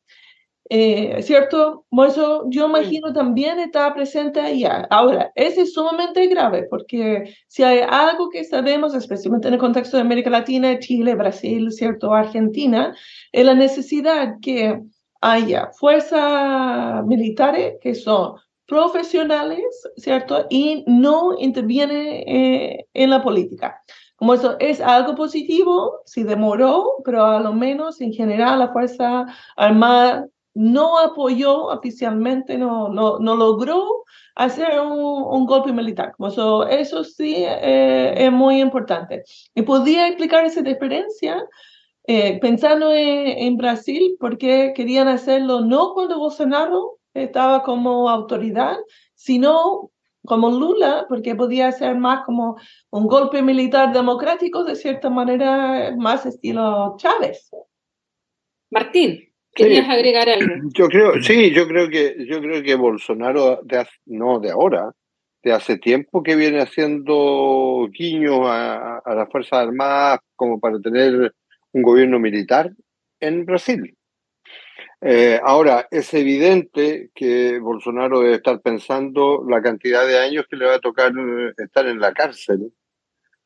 [0.70, 1.86] Eh, ¿Cierto?
[2.06, 4.88] Eso yo imagino también está presente allá.
[4.90, 9.96] Ahora, eso es sumamente grave porque si hay algo que sabemos, especialmente en el contexto
[9.96, 12.14] de América Latina, Chile, Brasil, ¿cierto?
[12.14, 12.94] Argentina,
[13.32, 14.82] es la necesidad que
[15.22, 18.36] haya fuerzas militares que son
[18.68, 19.64] profesionales,
[19.98, 20.46] ¿cierto?
[20.50, 23.82] Y no interviene eh, en la política.
[24.16, 29.26] Como eso es algo positivo, si demoró, pero a lo menos en general la Fuerza
[29.58, 34.06] Armada no apoyó oficialmente, no, no, no logró
[34.36, 36.14] hacer un, golpe militar.
[36.16, 39.24] Como eso, eso sí eh, es muy importante.
[39.54, 41.44] Y podría explicar esa diferencia
[42.08, 48.78] eh, pensando en, en Brasil, porque querían hacerlo no cuando Bolsonaro estaba como autoridad,
[49.16, 49.92] sino
[50.26, 52.58] como Lula, porque podía ser más como
[52.90, 57.50] un golpe militar democrático, de cierta manera, más estilo Chávez.
[58.72, 60.70] Martín, ¿querías agregar algo?
[60.74, 64.92] Yo creo, sí, yo creo que, yo creo que Bolsonaro, de, no de ahora,
[65.44, 71.34] de hace tiempo que viene haciendo guiños a, a las Fuerzas Armadas como para tener
[71.72, 72.72] un gobierno militar
[73.20, 73.96] en Brasil.
[75.08, 80.66] Eh, ahora, es evidente que Bolsonaro debe estar pensando la cantidad de años que le
[80.66, 82.74] va a tocar eh, estar en la cárcel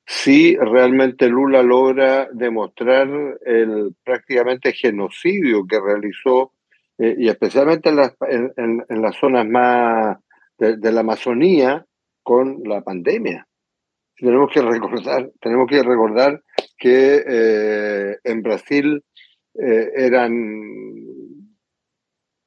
[0.06, 3.10] si realmente Lula logra demostrar
[3.46, 6.54] el prácticamente genocidio que realizó,
[6.98, 10.18] eh, y especialmente en las, en, las zonas más
[10.58, 11.86] de, la Amazonía
[12.24, 13.46] con la pandemia.
[14.16, 16.42] Tenemos que recordar, tenemos que recordar
[16.78, 19.04] que en Brasil
[19.54, 21.19] eran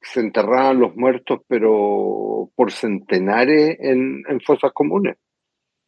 [0.03, 5.17] se enterraban los muertos, pero por centenares en, fosas comunes.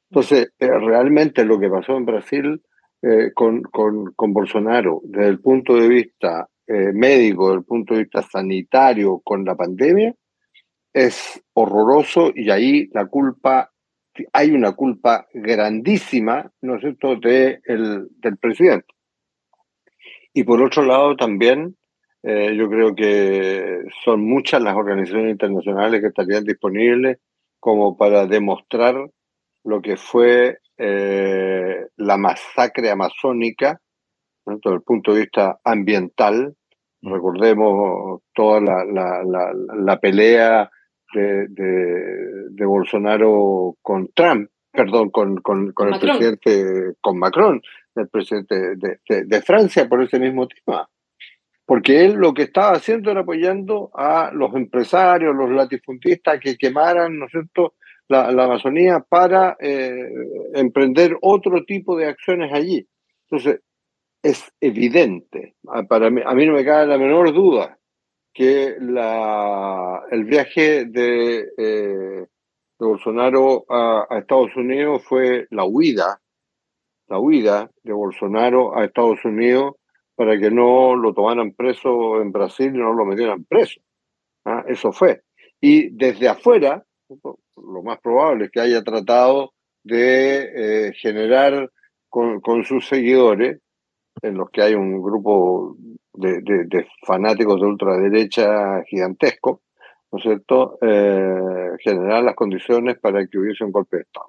[0.09, 2.61] Entonces, eh, realmente lo que pasó en Brasil
[3.01, 7.93] eh, con, con, con, Bolsonaro, desde el punto de vista eh, médico, desde el punto
[7.93, 10.13] de vista sanitario, con la pandemia,
[10.93, 13.71] es horroroso y ahí la culpa,
[14.31, 18.87] hay una culpa grandísima, ¿no es cierto?, de el, del presidente.
[20.33, 21.75] Y por otro lado también
[22.27, 27.19] eh, yo creo que son muchas las organizaciones internacionales que estarían disponibles
[27.59, 28.95] como para demostrar
[29.63, 33.79] lo que fue eh, la masacre amazónica
[34.43, 36.55] desde el punto de vista ambiental.
[37.03, 37.13] Mm.
[37.13, 40.67] Recordemos toda la, la, la, pelea
[41.13, 47.61] de, de, Bolsonaro con Trump, perdón, con, con, con el presidente, con Macron,
[47.93, 50.89] el presidente de, de Francia, por ese mismo tema
[51.65, 57.17] porque él lo que estaba haciendo era apoyando a los empresarios, los latifundistas que quemaran,
[57.17, 57.73] ¿no es cierto?,
[58.07, 60.11] la, Amazonía para eh,
[60.53, 62.87] emprender otro tipo de acciones allí.
[63.23, 63.61] Entonces,
[64.21, 65.55] es evidente,
[65.87, 67.77] para mí, a mí no me cabe la menor duda
[68.33, 72.25] que el viaje de, eh,
[72.77, 76.21] Bolsonaro a Estados Unidos fue la huida,
[77.07, 79.75] la huida de Bolsonaro a Estados Unidos
[80.15, 83.81] para que no lo tomaran preso en Brasil y no lo metieran preso.
[84.45, 84.63] ¿ah?
[84.67, 85.21] Eso fue.
[85.59, 89.53] Y desde afuera, lo más probable es que haya tratado
[89.83, 91.69] de eh, generar
[92.09, 93.59] con, sus seguidores,
[94.21, 95.75] en los que hay un grupo
[96.13, 99.61] de, fanáticos de ultraderecha gigantesco,
[100.11, 104.27] ¿no es cierto?, eh, generar las condiciones para que hubiese un golpe de Estado.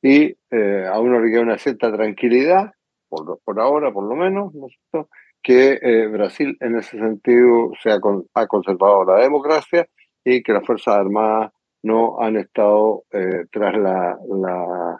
[0.00, 2.72] Y eh, a uno le queda una cierta tranquilidad,
[3.08, 5.10] por, por ahora por lo menos, ¿no es cierto?,
[5.44, 8.00] que Brasil en ese sentido se ha,
[8.34, 9.86] ha conservado la democracia
[10.24, 11.52] y que las Fuerzas Armadas
[11.84, 14.98] no han estado eh, tras la, la,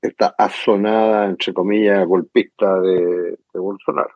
[0.00, 4.14] esta azonada, entre comillas, golpista de, Bolsonaro.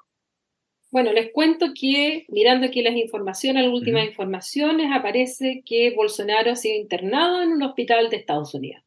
[0.90, 6.56] Bueno, les cuento que mirando aquí las informaciones, las últimas informaciones, aparece que Bolsonaro ha
[6.56, 8.82] sido internado en un hospital de Estados Unidos.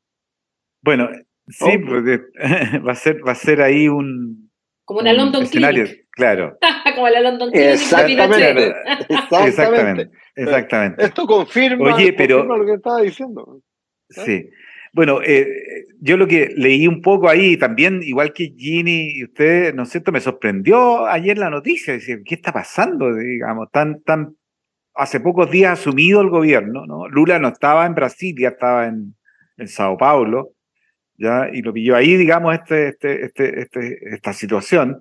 [0.82, 1.08] Bueno,
[1.48, 1.86] sí, oh.
[1.88, 2.22] porque
[2.86, 4.50] va a ser, va a ser ahí un,
[4.84, 6.01] como una London escenario, Clinic.
[6.12, 6.58] Claro.
[6.96, 7.72] Como la London Clinic.
[7.74, 8.74] Exactamente.
[9.10, 10.12] Exactamente.
[10.36, 11.04] Exactamente.
[11.06, 13.62] Esto confirma, Oye, pero, lo que estaba diciendo.
[14.10, 14.50] Sí.
[14.94, 19.74] Bueno, eh, yo lo que leí un poco ahí, también, igual que Ginny y usted,
[19.74, 20.12] ¿no es cierto?
[20.12, 23.16] Me sorprendió ayer la noticia, decir, ¿qué está pasando?
[23.16, 24.36] Digamos, tan, tan,
[24.94, 27.08] hace pocos días asumido el gobierno, ¿no?
[27.08, 29.16] Lula no estaba en Brasil, ya estaba en,
[29.56, 30.56] en Sao Paulo,
[31.18, 31.48] ¿ya?
[31.54, 35.00] Y lo pilló ahí, digamos, este, este, este, este, esta situación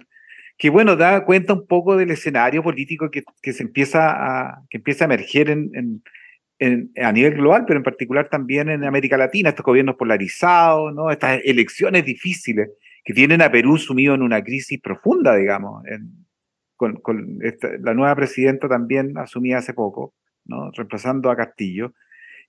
[0.61, 4.77] que bueno, da cuenta un poco del escenario político que, que se empieza a, que
[4.77, 6.03] empieza a emerger en,
[6.59, 11.11] en, a nivel global, pero en particular también en América Latina, estos gobiernos polarizados, ¿no?
[11.11, 12.69] estas elecciones difíciles
[13.03, 15.83] que tienen a Perú sumido en una crisis profunda, digamos,
[16.77, 17.39] con, con
[17.83, 20.13] la nueva presidenta también asumida hace poco,
[20.45, 20.71] ¿no?
[20.73, 21.95] reemplazando a Castillo,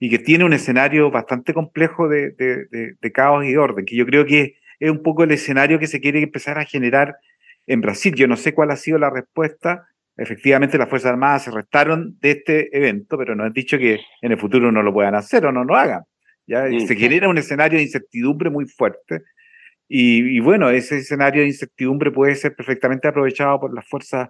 [0.01, 3.95] y que tiene un escenario bastante complejo de, de, de, de caos y orden, que
[3.95, 7.15] yo creo que es un poco el escenario que se quiere empezar a generar
[7.71, 8.13] en Brasil.
[8.15, 9.87] Yo no sé cuál ha sido la respuesta.
[10.17, 14.31] Efectivamente, las Fuerzas Armadas se restaron de este evento, pero no han dicho que en
[14.31, 16.03] el futuro no lo puedan hacer o no lo hagan.
[16.45, 16.67] ¿ya?
[16.85, 19.21] Se genera un escenario de incertidumbre muy fuerte.
[19.87, 24.29] Y, bueno, ese escenario de incertidumbre puede ser perfectamente aprovechado por las fuerzas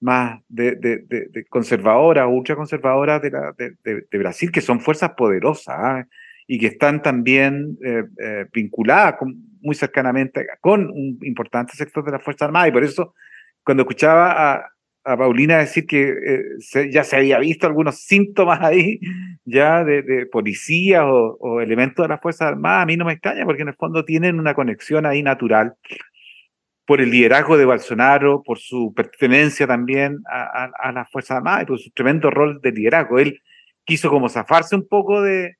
[0.00, 6.06] más de, de, de, conservadoras o ultraconservadoras de, Brasil, que son fuerzas poderosas ¿ah?
[6.46, 12.12] y que están también eh, eh, vinculadas con, muy cercanamente con un importante sector de
[12.12, 13.14] la Fuerza Armada y por eso
[13.64, 14.72] cuando escuchaba a,
[15.04, 19.00] a Paulina decir que eh, ya se había visto algunos síntomas ahí
[19.44, 23.12] ya de, de policías o, o, elementos de la Fuerza Armada, a mí no me
[23.14, 25.74] extraña porque en el fondo tienen una conexión ahí natural
[26.86, 31.62] por el liderazgo de Bolsonaro, por su pertenencia también a, a, a la Fuerza Armada
[31.62, 33.18] y por su tremendo rol de liderazgo.
[33.18, 33.42] Él
[33.84, 35.57] quiso como zafarse un poco de,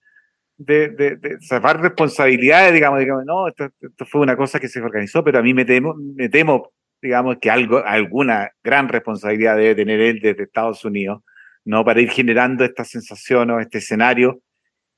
[0.58, 3.70] de, de, de zafar responsabilidades, digamos, digamos, no, esto,
[4.06, 7.50] fue una cosa que se organizó, pero a mí me temo, me temo, digamos, que
[7.50, 11.22] algo, alguna gran responsabilidad debe tener él desde Estados Unidos,
[11.64, 11.84] ¿no?
[11.84, 14.42] Para ir generando esta sensación o este escenario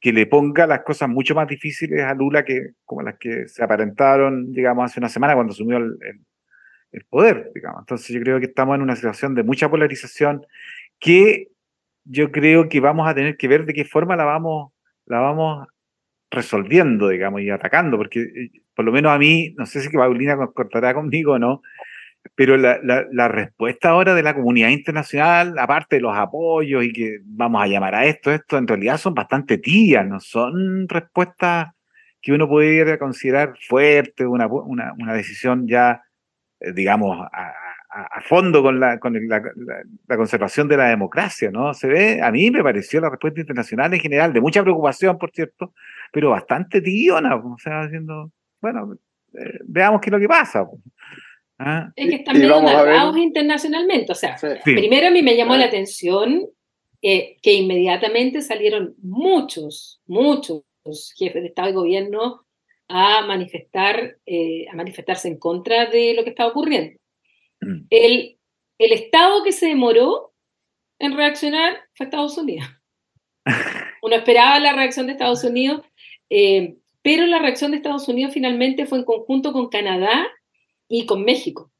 [0.00, 3.62] que le ponga las cosas mucho más difíciles a Lula que como las que se
[3.62, 6.20] aparentaron, digamos, hace una semana cuando asumió el, el,
[6.92, 7.80] el poder, digamos.
[7.80, 10.46] Entonces yo creo que estamos en una situación de mucha polarización
[10.98, 11.48] que
[12.04, 14.72] yo creo que vamos a tener que ver de qué forma la vamos
[15.10, 15.68] la vamos
[16.30, 20.36] resolviendo, digamos, y atacando, porque eh, por lo menos a mí, no sé si Paulina
[20.54, 21.62] cortará conmigo o no,
[22.34, 27.18] pero la, la, respuesta ahora de la comunidad internacional, aparte de los apoyos y que
[27.24, 31.68] vamos a llamar a esto, esto en realidad son bastante tibias, no son respuestas
[32.20, 36.02] que uno puede considerar fuertes, una, una, una decisión ya,
[36.60, 37.52] eh, digamos, a,
[37.90, 39.42] a, fondo con, la, con la,
[40.06, 41.74] la, conservación de la democracia, ¿no?
[41.74, 45.30] Se ve, a mí me pareció la respuesta internacional en general, de mucha preocupación, por
[45.32, 45.74] cierto,
[46.12, 48.30] pero bastante tibiona, o sea, haciendo,
[48.60, 48.96] bueno,
[49.34, 50.68] eh, veamos qué es lo que pasa.
[51.58, 51.90] ¿Ah?
[51.96, 56.46] Es que están medio narrados internacionalmente, o sea, primero a mí me llamó la atención
[57.02, 60.62] eh, que inmediatamente salieron muchos, muchos
[61.16, 62.44] jefes de Estado y Gobierno
[62.88, 66.99] a manifestar, eh, a manifestarse en contra de lo que estaba ocurriendo.
[67.60, 67.86] Mm.
[67.90, 68.38] El,
[68.78, 70.30] el Estado que se demoró
[71.00, 72.68] en reaccionar fue Estados Unidos.
[74.02, 75.82] Uno esperaba la reacción de Estados Unidos,
[76.28, 80.28] eh, pero la reacción de Estados Unidos finalmente fue en conjunto con Canadá
[80.88, 81.72] y con México.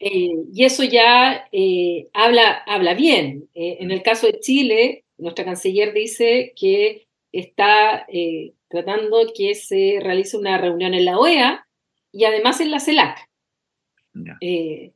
[0.00, 3.48] Eh, y eso ya eh, habla, habla bien.
[3.54, 8.06] en el caso de Chile, nuestra canciller dice que está
[8.68, 11.66] tratando que se realice una reunión en la OEA
[12.10, 13.31] y además en la CELAC.
[14.40, 14.92] Eh,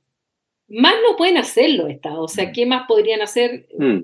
[0.69, 2.53] más no pueden hacer los estados, o sea, mm.
[2.53, 3.69] ¿qué más podrían hacer?
[3.79, 4.03] Mm.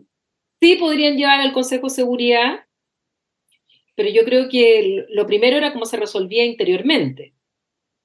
[0.61, 2.67] Sí podrían llevar al Consejo de Seguridad,
[3.95, 7.35] pero yo creo que lo primero era cómo se resolvía interiormente.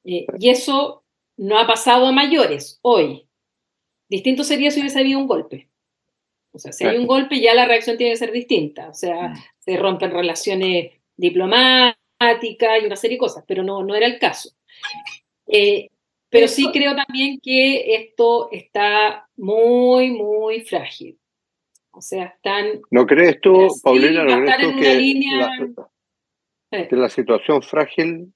[0.03, 1.03] Eh, y eso
[1.37, 3.27] no ha pasado a mayores hoy.
[4.09, 5.69] Distinto sería si hubiese habido un golpe.
[6.51, 8.89] O sea, si hay un golpe ya la reacción tiene que ser distinta.
[8.89, 9.35] O sea, mm.
[9.59, 14.51] se rompen relaciones diplomática y una serie de cosas, pero no, no era el caso.
[15.47, 15.89] Eh,
[16.29, 21.17] pero sí creo también que esto está muy, muy frágil.
[21.91, 22.81] O sea, están...
[22.91, 25.23] ¿No crees tú, Paulina, no crees tú que,
[26.89, 28.33] que la situación frágil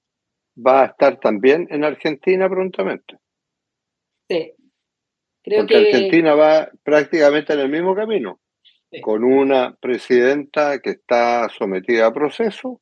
[0.57, 3.17] va a estar también en Argentina prontamente?
[4.29, 4.53] Sí.
[5.43, 5.79] Creo Porque que...
[5.79, 8.39] Argentina va prácticamente en el mismo camino,
[9.01, 12.81] con una presidenta que está sometida a proceso,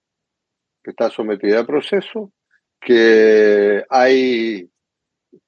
[0.84, 2.32] que está sometida a proceso,
[2.80, 4.70] que hay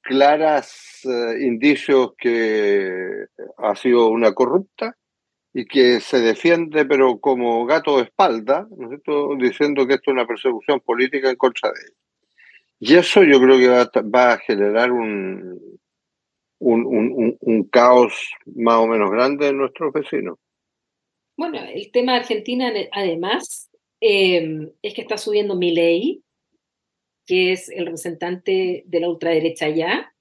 [0.02, 3.26] claras eh, indicios que
[3.58, 4.96] ha sido una corrupta
[5.54, 10.28] y que se defiende pero como gato de espalda, ¿no diciendo que esto es una
[10.28, 11.98] persecución política en contra de ella.
[12.80, 15.60] Y eso yo creo que va a, generar un,
[16.58, 20.40] un, un, caos más o menos grande en nuestros vecinos.
[21.38, 23.70] Bueno, el tema de Argentina además
[24.02, 26.24] eh, es que está subiendo mi ley,
[27.26, 30.14] que es el representante de la ultraderecha allá,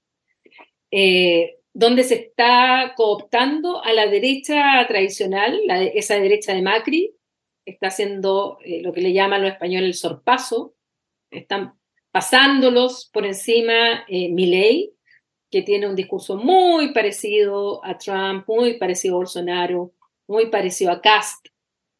[0.91, 5.61] eh, donde se está cooptando a la derecha tradicional,
[5.93, 7.15] esa derecha de Macri,
[7.65, 10.75] está haciendo eh, lo que le llaman los españoles el sorpaso,
[11.29, 11.73] están
[12.11, 14.93] pasándolos por encima eh, Milley,
[15.49, 19.93] que tiene un discurso muy parecido a Trump, muy parecido a Bolsonaro,
[20.27, 21.47] muy parecido a Cast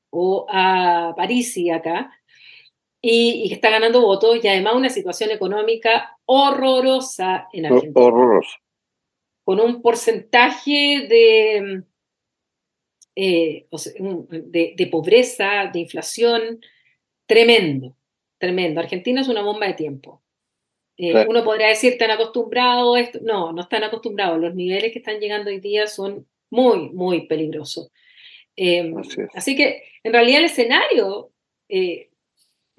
[0.09, 2.11] o a Parisi acá,
[3.01, 7.93] y, que está ganando votos y además una situación económica horrorosa en Argentina.
[7.95, 8.57] Horrorosa.
[9.43, 11.83] Con un porcentaje de,
[13.15, 16.61] eh, de, pobreza, de inflación
[17.25, 17.97] tremendo,
[18.37, 18.79] tremendo.
[18.79, 20.21] Argentina es una bomba de tiempo.
[20.97, 22.99] Eh, uno podría decir, ¿están acostumbrados?
[22.99, 23.19] Esto?
[23.23, 24.39] No, no están acostumbrados.
[24.39, 27.91] Los niveles que están llegando hoy día son muy, muy peligrosos.
[28.55, 28.93] Eh,
[29.33, 31.31] así, que, en realidad, el escenario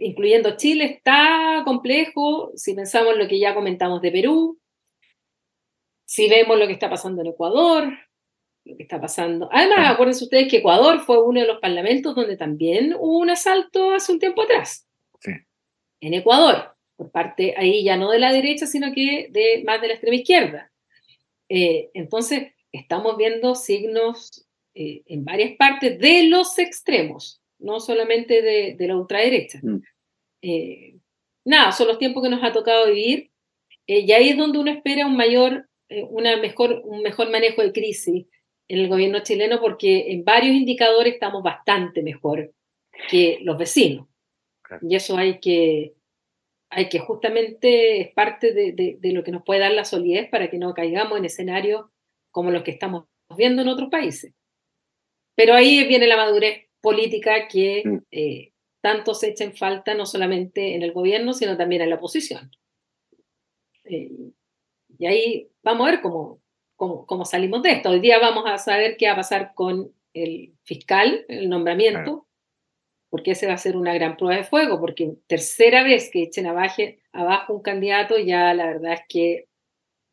[0.03, 2.53] incluyendo Chile, está complejo.
[2.57, 4.59] Si pensamos en lo que ya comentamos de Perú,
[6.05, 7.92] si vemos lo que está pasando en Ecuador,
[8.64, 9.48] lo que está pasando.
[9.50, 13.92] Además, acuérdense ustedes que Ecuador fue uno de los parlamentos donde también hubo un asalto
[13.92, 14.86] hace un tiempo atrás.
[15.20, 15.32] Sí.
[16.00, 19.88] En Ecuador, por parte ahí ya no de la derecha, sino que de más de
[19.88, 20.72] la extrema izquierda.
[21.48, 28.74] Eh, entonces, estamos viendo signos eh, en varias partes de los extremos, no solamente de,
[28.78, 29.61] de la ultraderecha.
[29.62, 29.82] Mm.
[30.43, 30.99] Eh,
[31.45, 33.30] nada, son los tiempos que nos ha tocado vivir
[33.86, 37.62] eh, y ahí es donde uno espera un mayor, eh, una mejor, un mejor manejo
[37.62, 38.26] de crisis
[38.68, 42.53] en el gobierno chileno porque en varios indicadores estamos bastante mejor
[43.09, 44.09] que los vecinos.
[44.80, 45.93] Y eso hay que,
[46.70, 50.49] hay que justamente, es parte de, de, lo que nos puede dar la solidez para
[50.49, 51.86] que no caigamos en escenarios
[52.30, 53.05] como los que estamos
[53.36, 54.32] viendo en otros países.
[55.34, 58.51] Pero ahí viene la madurez política que mm
[58.83, 62.51] tanto se echa en falta no solamente en el gobierno, sino también en la oposición.
[63.85, 64.11] Eh,
[64.99, 66.43] y ahí vamos a ver cómo,
[66.76, 67.91] cómo, salimos de esto.
[67.91, 72.26] Hoy día vamos a saber qué va a pasar con el fiscal, el nombramiento,
[73.09, 76.47] porque ese va a ser una gran prueba de fuego, porque tercera vez que echen
[76.47, 79.49] abajo, abajo un candidato, ya la verdad es que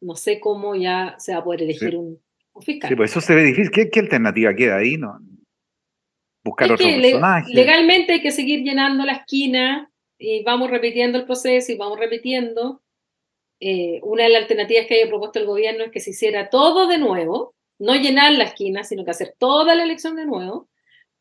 [0.02, 2.22] no sé cómo ya se va a poder elegir un,
[2.62, 2.90] fiscal.
[2.90, 3.72] Sí, pues eso se ve difícil.
[3.72, 4.98] ¿Qué, ¿Qué, alternativa queda ahí?
[4.98, 5.18] No,
[6.50, 7.54] buscar otro personaje.
[7.54, 12.82] Legalmente hay que seguir llenando la esquina y vamos repitiendo el proceso y vamos repitiendo.
[13.62, 16.88] Eh, una de las alternativas que haya propuesto el gobierno es que se hiciera todo
[16.88, 20.70] de nuevo, no llenar la esquina, sino que hacer toda la elección de nuevo,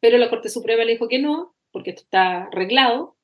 [0.01, 3.17] pero la Corte Suprema le dijo que no, porque esto está arreglado,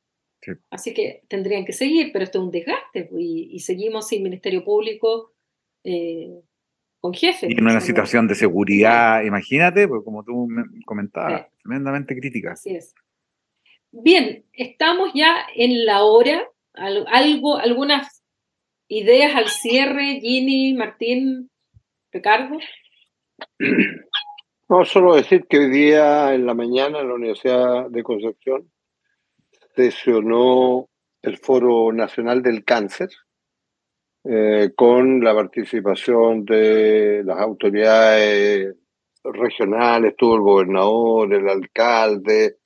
[0.71, 4.65] así que tendrían que seguir, pero esto es un desgaste pues, y, seguimos sin Ministerio
[4.65, 5.33] Público
[5.85, 6.43] eh,
[7.05, 7.49] con jefe.
[7.51, 10.49] Y en una situación de seguridad, imagínate, pues como tú
[10.87, 12.53] comentabas, tremendamente crítica.
[12.53, 12.95] Así es.
[13.93, 16.49] Bien, estamos ya en la hora.
[16.73, 18.25] Algo, algunas
[18.89, 21.51] ideas al cierre, Gini, Martín,
[22.11, 22.57] Ricardo.
[24.71, 28.73] No, solo decir que hoy día en la mañana en la Universidad de Concepción
[29.77, 30.89] sesionó
[31.21, 33.11] el Foro Nacional del Cáncer,
[34.25, 38.75] eh, con la participación de las autoridades
[39.23, 42.57] regionales, estuvo el gobernador, el alcalde,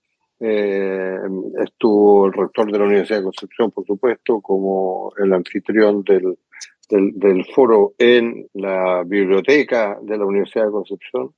[0.40, 1.16] eh,
[1.64, 6.38] estuvo el rector de la Universidad de Concepción, por supuesto, como el anfitrión del,
[6.88, 11.34] del, foro en la biblioteca de la Universidad de Concepción,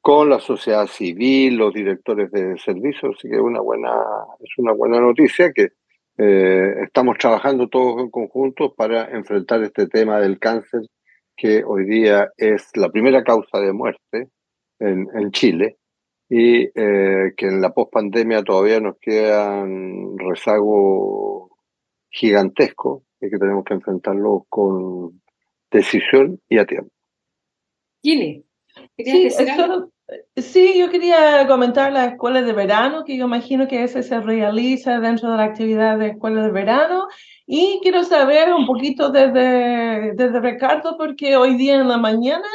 [0.00, 3.94] con la sociedad civil, los directores de servicios, así que una buena,
[4.40, 5.72] es una buena noticia que
[6.18, 10.82] eh, estamos trabajando todos en conjunto para enfrentar este tema del cáncer,
[11.36, 14.28] que hoy día es la primera causa de muerte
[14.78, 15.78] en, Chile
[16.28, 21.50] y eh, que en la pospandemia todavía nos quedan rezagos
[22.10, 25.22] gigantescos y que tenemos que enfrentarlos con
[25.70, 26.90] decisión y a tiempo.
[28.02, 28.44] Gini,
[28.96, 29.30] Sí,
[30.36, 35.00] sí, yo quería comentar la escuela de verano, que yo imagino que ese se realiza
[35.00, 37.06] dentro de la actividad de escuela de verano.
[37.46, 42.48] Y quiero saber un poquito desde, desde Ricardo, porque hoy día en la mañana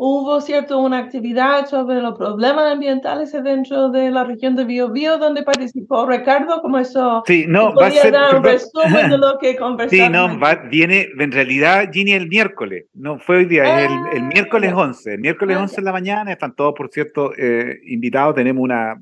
[0.00, 5.42] hubo cierto una actividad sobre los problemas ambientales dentro de la región de Biobío donde
[5.42, 9.56] participó Ricardo, como eso sí, no, va a ser, dar un resumen de lo que
[9.56, 9.88] conversamos.
[9.98, 10.38] Sí, no,
[10.70, 14.72] viene en realidad Ginny el miércoles, no fue hoy día, es el, el, ah, miércoles
[14.72, 18.94] 11, el miércoles 11 de la mañana, están todos por cierto eh, invitados, tenemos una,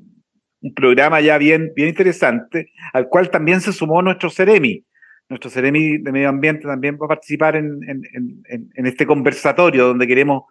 [0.61, 4.83] un programa ya bien, bien interesante, al cual también se sumó nuestro Ceremi.
[5.29, 8.01] Nuestro Ceremi de Medio Ambiente también va a participar en, en,
[8.49, 10.43] en, en este conversatorio donde queremos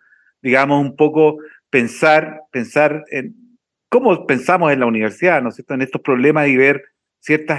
[0.47, 1.39] digamos, un poco
[1.71, 3.35] pensar, pensar en
[3.89, 6.85] cómo pensamos en la universidad, ¿no es cierto?, en estos problemas y ver
[7.19, 7.59] ciertos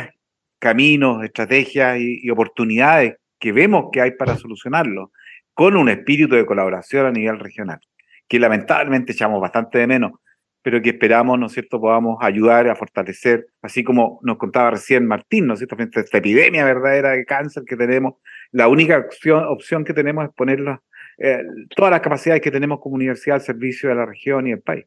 [0.57, 5.11] caminos, estrategias y, oportunidades que vemos que hay para solucionarlo,
[5.53, 7.81] con un espíritu de colaboración a nivel regional,
[8.25, 10.13] que lamentablemente echamos bastante de menos,
[10.61, 15.05] pero que esperamos, ¿no es cierto?, podamos ayudar a fortalecer, así como nos contaba recién
[15.05, 18.13] Martín, ¿no es cierto?, frente a esta epidemia verdadera de cáncer que tenemos,
[18.53, 20.81] la única opción, opción que tenemos es ponerla
[21.19, 21.39] eh,
[21.75, 24.85] todas las capacidades que tenemos como universidad al servicio de la región y el país.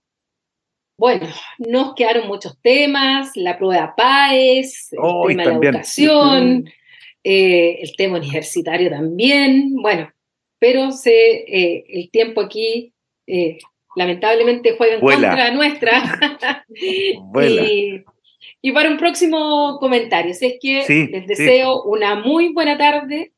[0.97, 1.27] Bueno,
[1.59, 6.71] nos quedaron muchos temas, la prueba PAES, el tema de la educación,
[7.25, 10.13] eh, el tema universitario también, bueno,
[10.59, 12.93] pero se, eh, el tiempo aquí
[13.97, 16.65] lamentablemente juega en contra nuestra.
[16.75, 18.05] y,
[18.61, 23.33] y, para un próximo comentario, si es que les deseo una muy buena tarde,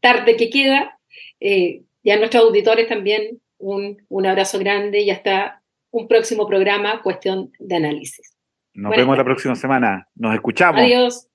[0.00, 0.99] tarde que queda,
[1.40, 7.02] eh, y a nuestros auditores también un, un, abrazo grande y hasta un próximo programa,
[7.02, 8.36] Cuestión de Análisis.
[8.74, 10.08] Nos vemos la próxima semana.
[10.14, 10.80] Nos escuchamos.
[10.80, 11.28] Adiós.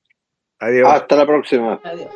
[0.60, 0.90] Adiós.
[0.90, 1.80] Hasta la próxima.
[1.84, 2.10] Adiós.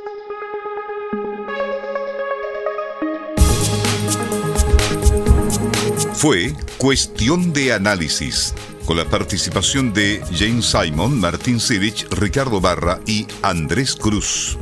[6.20, 8.54] Fue Cuestión de Análisis,
[8.86, 14.58] con la participación de James Simon, Martín Sirich, Ricardo Barra y Andrés Cruz.